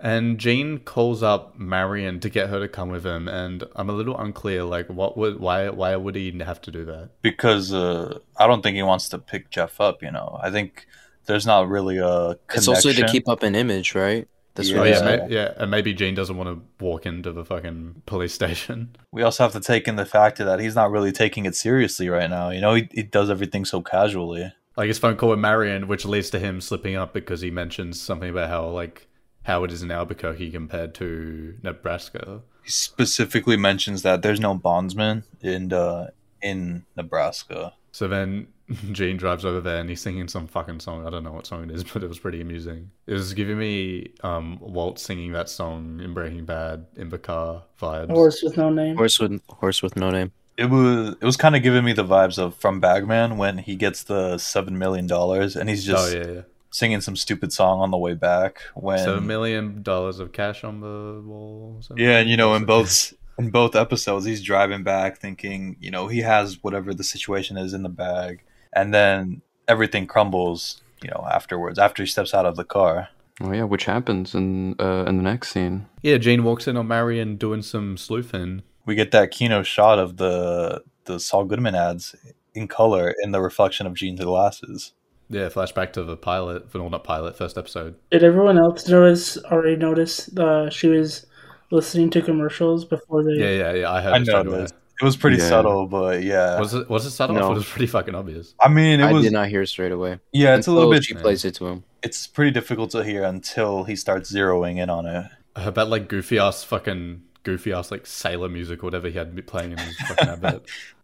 [0.00, 3.92] And Gene calls up Marion to get her to come with him, and I'm a
[3.92, 4.64] little unclear.
[4.64, 7.10] Like, what would why why would he have to do that?
[7.22, 10.02] because uh, I don't think he wants to pick Jeff up.
[10.02, 10.86] You know, I think
[11.26, 12.36] there's not really a.
[12.46, 12.56] Connection.
[12.56, 14.28] It's also to keep up an image, right?
[14.54, 14.80] That's Yeah.
[14.80, 15.30] Oh yeah, it ma- said.
[15.30, 18.96] yeah, and maybe Gene doesn't want to walk into the fucking police station.
[19.12, 22.08] We also have to take in the fact that he's not really taking it seriously
[22.08, 22.50] right now.
[22.50, 24.52] You know, he, he does everything so casually.
[24.76, 28.00] Like his phone call with Marion, which leads to him slipping up because he mentions
[28.00, 29.08] something about how like
[29.44, 32.42] how it is in Albuquerque compared to Nebraska.
[32.64, 36.10] He specifically mentions that there's no bondsman in uh,
[36.42, 37.74] in Nebraska.
[37.92, 38.48] So then
[38.92, 41.06] Gene drives over there and he's singing some fucking song.
[41.06, 42.90] I don't know what song it is, but it was pretty amusing.
[43.06, 47.64] It was giving me um, Walt singing that song in Breaking Bad in the car
[47.80, 48.10] vibes.
[48.10, 48.96] Horse with no name.
[48.96, 50.32] Horse with horse with no name.
[50.56, 53.76] It was it was kind of giving me the vibes of from Bagman when he
[53.76, 56.40] gets the seven million dollars and he's just oh yeah, yeah.
[56.70, 58.62] singing some stupid song on the way back.
[58.74, 61.80] When Seven million dollars of cash on the wall.
[61.96, 66.08] Yeah, and you know, in both in both episodes, he's driving back thinking, you know,
[66.08, 68.42] he has whatever the situation is in the bag,
[68.74, 73.08] and then everything crumbles, you know, afterwards after he steps out of the car.
[73.40, 75.86] Oh yeah, which happens in uh, in the next scene.
[76.02, 78.62] yeah, Gene walks in on Marion doing some sleuthing.
[78.86, 82.14] We get that kino shot of the the Saul Goodman ads
[82.54, 84.92] in color in the reflection of Gene's glasses.
[85.28, 87.96] Yeah, flashback to the pilot, well, not pilot, first episode.
[88.10, 89.36] Did everyone else notice?
[89.44, 90.28] Already notice?
[90.36, 91.26] Uh, she was
[91.70, 93.32] listening to commercials before they.
[93.32, 93.92] Yeah, yeah, yeah.
[93.92, 94.74] I heard I it straight noticed.
[95.04, 95.48] It was pretty Yeah.
[95.50, 96.58] subtle, but yeah.
[96.58, 97.36] Was it was it subtle?
[97.36, 97.50] No.
[97.52, 98.54] it was pretty fucking obvious.
[98.58, 100.18] I mean, it I was did not hear it straight away.
[100.32, 101.84] yeah, it's a little bit She plays it to him.
[102.02, 105.26] it's pretty difficult to hear until he starts zeroing in on it.
[105.54, 109.16] I heard that like goofy ass fucking goofy ass like sailor music or whatever he
[109.16, 110.68] had playing in his fucking advert.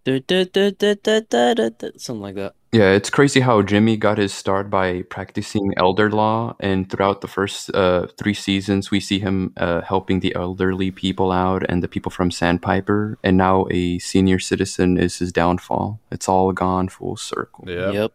[2.01, 2.55] Something like that.
[2.73, 7.29] Yeah, it's crazy how Jimmy got his start by practicing elder law, and throughout the
[7.29, 11.89] first uh, three seasons, we see him uh, helping the elderly people out and the
[11.89, 16.01] people from Sandpiper, and now a senior citizen is his downfall.
[16.11, 17.65] It's all gone full circle.
[17.69, 18.13] Yeah, Yep.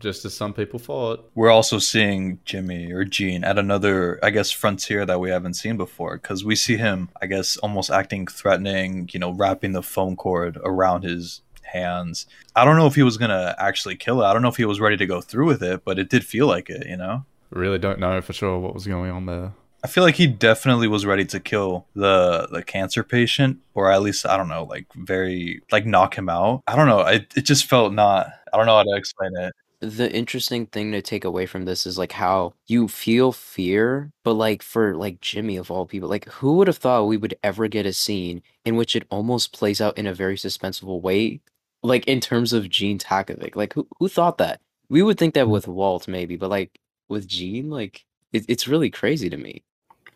[0.00, 1.30] Just as some people thought.
[1.34, 5.76] we're also seeing Jimmy or Gene at another, I guess, frontier that we haven't seen
[5.76, 6.18] before.
[6.18, 10.58] Because we see him, I guess, almost acting threatening, you know, wrapping the phone cord
[10.62, 12.26] around his hands.
[12.56, 14.26] I don't know if he was going to actually kill it.
[14.26, 16.24] I don't know if he was ready to go through with it, but it did
[16.24, 17.24] feel like it, you know?
[17.50, 19.52] Really don't know for sure what was going on there.
[19.82, 24.02] I feel like he definitely was ready to kill the the cancer patient, or at
[24.02, 26.64] least I don't know, like very like knock him out.
[26.66, 27.00] I don't know.
[27.02, 28.26] It it just felt not.
[28.52, 29.54] I don't know how to explain it.
[29.80, 34.34] The interesting thing to take away from this is like how you feel fear, but
[34.34, 37.68] like for like Jimmy of all people, like who would have thought we would ever
[37.68, 41.40] get a scene in which it almost plays out in a very suspenseful way,
[41.82, 43.54] like in terms of Gene Takovic?
[43.56, 44.60] Like who who thought that?
[44.88, 48.90] We would think that with Walt maybe, but like with Gene, like it, it's really
[48.90, 49.62] crazy to me.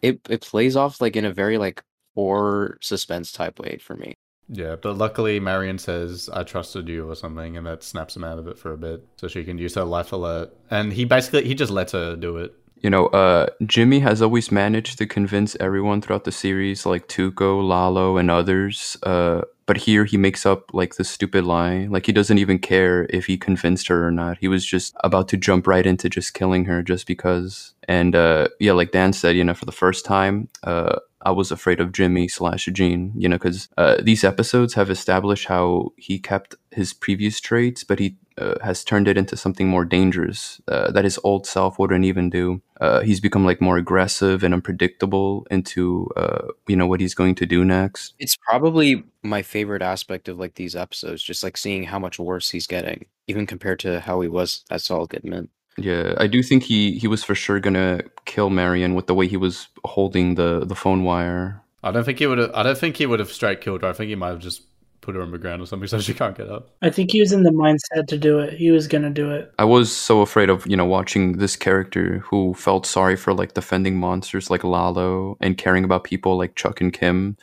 [0.03, 1.83] It it plays off like in a very like
[2.15, 4.17] horror suspense type way for me.
[4.55, 8.39] Yeah, but luckily Marion says, I trusted you or something, and that snaps him out
[8.39, 9.03] of it for a bit.
[9.17, 10.55] So she can use her life alert.
[10.71, 12.55] And he basically, he just lets her do it.
[12.83, 17.67] You know, uh, Jimmy has always managed to convince everyone throughout the series, like Tuco,
[17.67, 18.99] Lalo, and others.
[19.05, 21.87] Uh, but here he makes up like the stupid lie.
[21.89, 24.37] Like he doesn't even care if he convinced her or not.
[24.39, 27.73] He was just about to jump right into just killing her just because.
[27.89, 31.51] And uh, yeah, like Dan said, you know, for the first time, uh, I was
[31.51, 36.19] afraid of Jimmy slash Gene, you know, because uh, these episodes have established how he
[36.19, 40.91] kept his previous traits, but he uh, has turned it into something more dangerous uh,
[40.91, 42.63] that his old self wouldn't even do.
[42.81, 47.35] Uh, he's become like more aggressive and unpredictable into, uh, you know, what he's going
[47.35, 48.15] to do next.
[48.19, 52.51] It's probably my favorite aspect of like these episodes, just like seeing how much worse
[52.51, 55.49] he's getting, even compared to how he was at Saul Goodman.
[55.79, 59.27] Yeah, I do think he he was for sure gonna kill Marion with the way
[59.27, 61.63] he was holding the the phone wire.
[61.83, 62.51] I don't think he would have.
[62.55, 63.89] I don't think he would have straight killed her.
[63.89, 64.63] I think he might have just
[65.01, 66.71] put her on the ground or something so she can't get up.
[66.81, 68.55] I think he was in the mindset to do it.
[68.55, 69.53] He was gonna do it.
[69.59, 73.55] I was so afraid of you know watching this character who felt sorry for like
[73.55, 77.37] defending monsters like Lalo and caring about people like Chuck and Kim.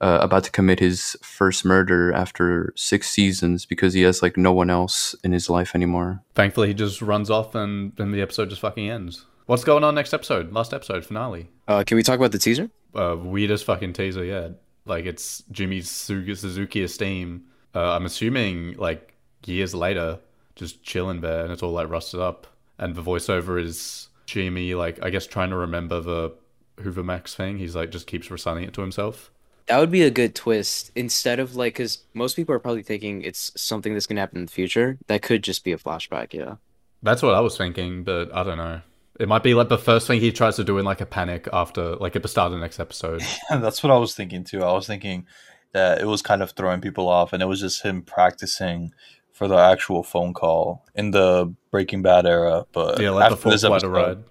[0.00, 4.52] Uh, about to commit his first murder after six seasons because he has like no
[4.52, 6.22] one else in his life anymore.
[6.34, 9.26] Thankfully, he just runs off and then the episode just fucking ends.
[9.46, 10.52] What's going on next episode?
[10.52, 11.48] Last episode, finale.
[11.66, 12.70] Uh, can we talk about the teaser?
[12.94, 14.48] Uh, weirdest fucking teaser, yeah.
[14.84, 17.44] Like it's Jimmy's Suzuki Esteem.
[17.74, 19.14] Uh, I'm assuming like
[19.46, 20.18] years later,
[20.54, 22.46] just chilling there, and it's all like rusted up.
[22.78, 26.34] And the voiceover is Jimmy, like I guess trying to remember the
[26.82, 27.58] Hoover Max thing.
[27.58, 29.30] He's like just keeps reciting it to himself.
[29.68, 30.90] That would be a good twist.
[30.96, 34.46] Instead of like, because most people are probably thinking it's something that's gonna happen in
[34.46, 34.98] the future.
[35.06, 36.32] That could just be a flashback.
[36.32, 36.56] Yeah.
[37.02, 38.80] That's what I was thinking, but I don't know.
[39.20, 41.48] It might be like the first thing he tries to do in like a panic
[41.52, 43.22] after, like at the start of the next episode.
[43.50, 44.62] That's what I was thinking too.
[44.62, 45.26] I was thinking
[45.72, 48.92] that it was kind of throwing people off, and it was just him practicing
[49.32, 52.66] for the actual phone call in the Breaking Bad era.
[52.72, 54.24] But yeah, like after before this episode, ride.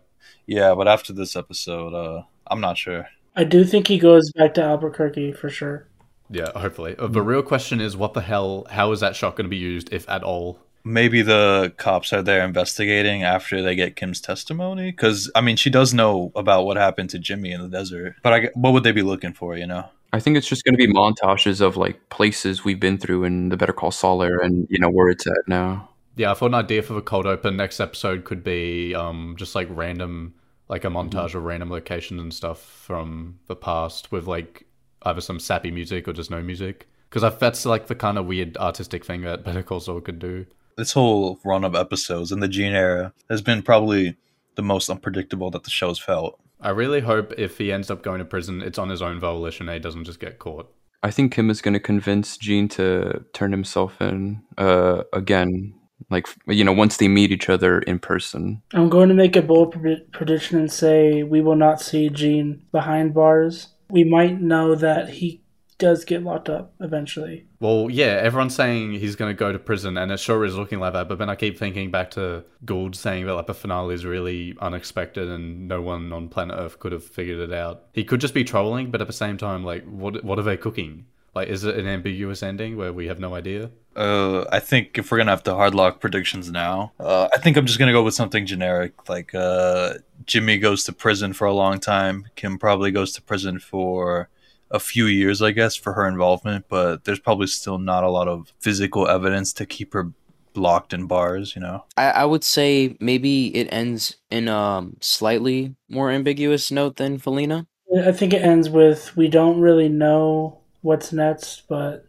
[0.46, 3.08] yeah, but after this episode, uh, I'm not sure.
[3.38, 5.88] I do think he goes back to Albuquerque for sure.
[6.30, 6.96] Yeah, hopefully.
[6.98, 8.66] Uh, The real question is, what the hell?
[8.70, 10.60] How is that shot going to be used, if at all?
[10.84, 15.70] Maybe the cops are there investigating after they get Kim's testimony, because I mean, she
[15.70, 18.16] does know about what happened to Jimmy in the desert.
[18.24, 19.56] But I, what would they be looking for?
[19.56, 19.86] You know?
[20.14, 23.50] I think it's just going to be montages of like places we've been through in
[23.50, 25.90] the Better Call Saul era and you know where it's at now.
[26.16, 29.54] Yeah, I thought an idea for the cold open next episode could be um, just
[29.54, 30.34] like random,
[30.70, 34.65] like a montage of random locations and stuff from the past with like
[35.03, 36.88] either some sappy music or just no music.
[37.09, 40.45] Because that's like the kind of weird artistic thing that Better Call Saul could do.
[40.76, 44.18] This whole run of episodes in the Gene era has been probably
[44.55, 46.39] the most unpredictable that the show's felt.
[46.59, 49.70] I really hope if he ends up going to prison, it's on his own volition
[49.70, 50.72] and he doesn't just get caught.
[51.03, 55.76] I think Kim is going to convince Gene to turn himself in uh, again.
[56.10, 58.62] Like you know, once they meet each other in person.
[58.74, 62.64] I'm going to make a bold pred- prediction and say we will not see Gene
[62.72, 63.70] behind bars.
[63.89, 65.41] We might know that he
[65.78, 67.45] does get locked up eventually.
[67.60, 70.80] Well, yeah, everyone's saying he's going to go to prison, and it sure is looking
[70.80, 71.08] like that.
[71.08, 74.56] But then I keep thinking back to Gould saying that like the finale is really
[74.60, 77.84] unexpected, and no one on planet Earth could have figured it out.
[77.93, 80.58] He could just be trolling, but at the same time, like, what what are they
[80.58, 81.06] cooking?
[81.38, 83.70] Like, is it an ambiguous ending where we have no idea?
[83.96, 87.68] Uh, I think if we're gonna have to hardlock predictions now, uh, I think I'm
[87.68, 89.08] just gonna go with something generic.
[89.08, 89.94] Like uh,
[90.26, 92.26] Jimmy goes to prison for a long time.
[92.36, 94.30] Kim probably goes to prison for
[94.72, 96.66] a few years, I guess, for her involvement.
[96.70, 100.12] But there's probably still not a lot of physical evidence to keep her
[100.56, 101.56] locked in bars.
[101.56, 101.86] You know.
[101.96, 107.68] I, I would say maybe it ends in a slightly more ambiguous note than Felina.
[107.96, 112.06] I think it ends with we don't really know what's next, but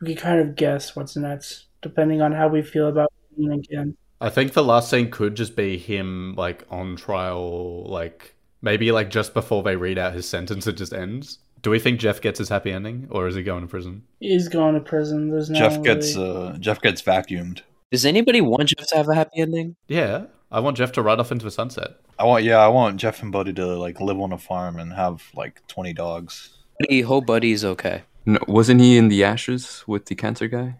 [0.00, 3.68] we can kind of guess what's next depending on how we feel about Gene and
[3.68, 3.96] Kim.
[4.20, 9.10] I think the last scene could just be him like on trial, like maybe like
[9.10, 11.38] just before they read out his sentence, it just ends.
[11.60, 14.02] Do we think Jeff gets his happy ending, or is he going to prison?
[14.20, 15.28] He's going to prison.
[15.30, 17.62] There's no Jeff gets really- uh, Jeff gets vacuumed.
[17.90, 19.76] Does anybody want Jeff to have a happy ending?
[19.86, 21.96] Yeah, I want Jeff to ride off into the sunset.
[22.18, 24.92] I want yeah, I want Jeff and Buddy to like live on a farm and
[24.92, 26.56] have like 20 dogs.
[26.80, 30.76] Buddy, whole buddy's okay, No, wasn't he in the ashes with the cancer guy?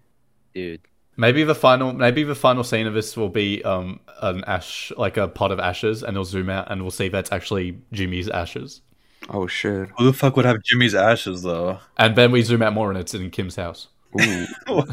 [0.54, 0.80] dude.
[1.16, 5.16] Maybe the final, maybe the final scene of this will be um an ash, like
[5.16, 8.80] a pot of ashes, and they'll zoom out and we'll see that's actually Jimmy's ashes.
[9.28, 9.90] Oh shit!
[9.98, 11.78] Who the fuck would have Jimmy's ashes though?
[11.98, 13.88] And then we zoom out more and it's in Kim's house.
[14.20, 14.46] Ooh.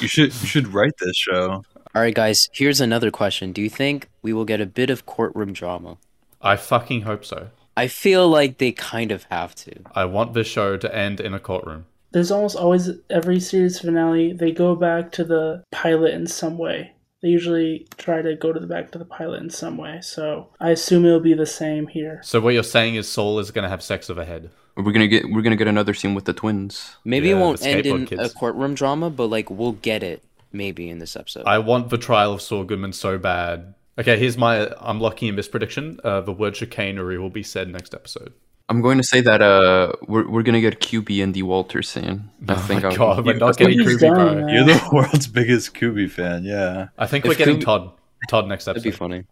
[0.00, 1.64] you should you should write this show.
[1.94, 2.48] All right, guys.
[2.52, 3.52] Here's another question.
[3.52, 5.96] Do you think we will get a bit of courtroom drama?
[6.42, 7.50] I fucking hope so.
[7.76, 9.72] I feel like they kind of have to.
[9.94, 11.86] I want this show to end in a courtroom.
[12.12, 16.92] there's almost always every series finale they go back to the pilot in some way.
[17.22, 19.98] They usually try to go to the back to the pilot in some way.
[20.02, 22.20] So I assume it'll be the same here.
[22.22, 24.50] So what you're saying is Saul is gonna have sex with a head.
[24.76, 26.96] We're gonna get we're gonna get another scene with the twins.
[27.04, 28.22] Maybe Yeah, it won't end in kids.
[28.22, 30.22] a courtroom drama, but like we'll get it
[30.52, 31.44] maybe in this episode.
[31.46, 33.74] I want the trial of Saul Goodman so bad.
[33.98, 36.00] Okay, here's my I'm locking in this prediction.
[36.02, 38.32] Uh, the word chicanery will be said next episode.
[38.68, 42.30] I'm going to say that uh we're we're gonna get Kuby and D Walter soon.
[42.48, 44.34] I Oh think my I'm, god, we're you- not that's getting he's Kuby, bro.
[44.36, 44.48] man.
[44.48, 46.44] You're the world's biggest Kuby fan.
[46.44, 46.88] Yeah.
[46.98, 47.90] I think If we're getting Kuby- Todd.
[48.30, 48.80] Todd next episode.
[48.80, 49.24] That'd be funny.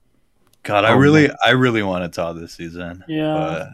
[0.65, 3.03] God, I Oh, really, I really wanted Todd this season.
[3.09, 3.35] Yeah.
[3.35, 3.69] But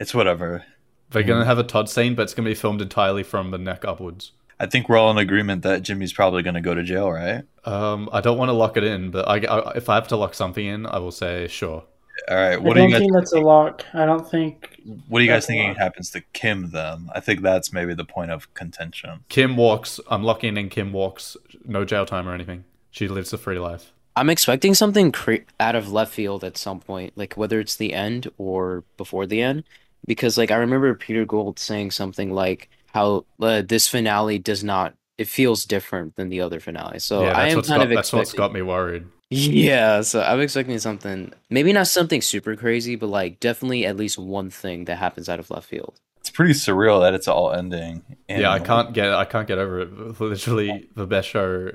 [0.00, 0.64] it's whatever.
[1.10, 3.84] They're gonna have a Todd scene, but it's gonna be filmed entirely from the neck
[3.84, 4.32] upwards.
[4.60, 7.42] I think we're all in agreement that Jimmy's probably going to go to jail, right?
[7.64, 10.16] Um, I don't want to lock it in, but I, I, if I have to
[10.16, 11.84] lock something in, I will say sure.
[12.28, 12.58] All right.
[12.62, 13.00] I What do don't you guys?
[13.00, 13.84] think that's a lock.
[13.92, 14.80] I don't think.
[15.08, 17.08] What are you guys thinking happens to Kim then?
[17.14, 19.24] I think that's maybe the point of contention.
[19.28, 19.98] Kim walks.
[20.08, 21.36] I'm locking in Kim walks.
[21.64, 22.64] No jail time or anything.
[22.90, 23.92] She lives a free life.
[24.16, 27.92] I'm expecting something cre- out of left field at some point, like whether it's the
[27.92, 29.64] end or before the end,
[30.06, 34.94] because like I remember Peter Gould saying something like how uh, this finale does not.
[35.18, 36.98] It feels different than the other finale.
[37.00, 38.38] So yeah, I that's am what's kind got, of that's what's expecting.
[38.38, 39.04] got me worried.
[39.30, 44.16] Yeah, so I'm expecting something, maybe not something super crazy, but like definitely at least
[44.18, 45.94] one thing that happens out of left field.
[46.20, 48.02] It's pretty surreal that it's all ending.
[48.28, 50.20] in- yeah, I can't get I can't get over it.
[50.20, 51.70] Literally, the best show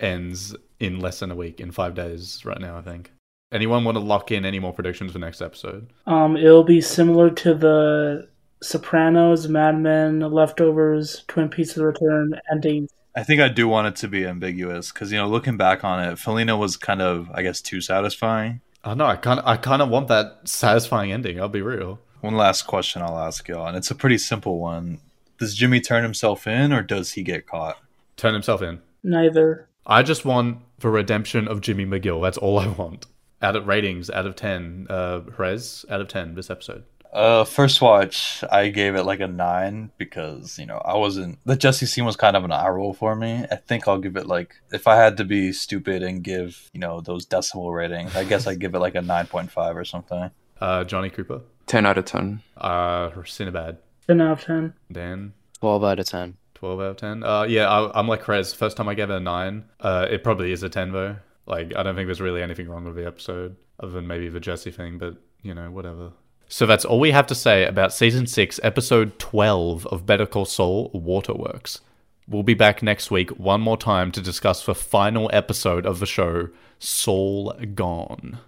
[0.00, 2.44] ends in less than a week, in five days.
[2.44, 3.12] Right now, I think.
[3.52, 5.88] Anyone want to lock in any more predictions for next episode?
[6.06, 8.28] Um, it'll be similar to the
[8.62, 12.90] Sopranos, Mad Men, Leftovers, Twin Peaks: The Return endings.
[13.14, 16.02] I think I do want it to be ambiguous because you know, looking back on
[16.02, 18.60] it, Felina was kind of, I guess, too satisfying.
[18.84, 21.40] Oh no, I kind I kind of want that satisfying ending.
[21.40, 21.98] I'll be real.
[22.20, 25.00] One last question I'll ask y'all, and it's a pretty simple one:
[25.38, 27.78] Does Jimmy turn himself in, or does he get caught?
[28.16, 28.80] Turn himself in.
[29.02, 29.68] Neither.
[29.86, 32.22] I just want the redemption of Jimmy McGill.
[32.22, 33.06] That's all I want.
[33.42, 36.84] Out of ratings, out of ten, uh, Rez, out of ten this episode.
[37.16, 41.56] Uh, first watch, I gave it like a nine because you know I wasn't the
[41.56, 43.44] Jesse scene was kind of an eye roll for me.
[43.50, 46.80] I think I'll give it like if I had to be stupid and give you
[46.80, 49.84] know those decimal ratings, I guess I'd give it like a nine point five or
[49.84, 50.30] something.
[50.60, 52.42] Uh, Johnny Cooper, Ten out of ten.
[52.58, 54.74] uh, Cinnabad, Ten out of ten.
[54.92, 56.36] Dan, 12 out of 10.
[56.54, 57.22] 12 out of 10.
[57.22, 58.52] Uh, yeah, I, I'm like Rez.
[58.54, 59.64] First time I gave it a 9.
[59.80, 61.16] Uh, it probably is a 10 though.
[61.46, 64.40] Like, I don't think there's really anything wrong with the episode other than maybe the
[64.40, 66.12] Jesse thing, but you know, whatever.
[66.48, 70.44] So that's all we have to say about season 6, episode 12 of Better Call
[70.44, 71.80] Saul Waterworks.
[72.28, 76.06] We'll be back next week one more time to discuss the final episode of the
[76.06, 78.38] show, Saul Gone.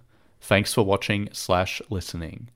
[0.41, 2.49] Thanks for watching slash listening.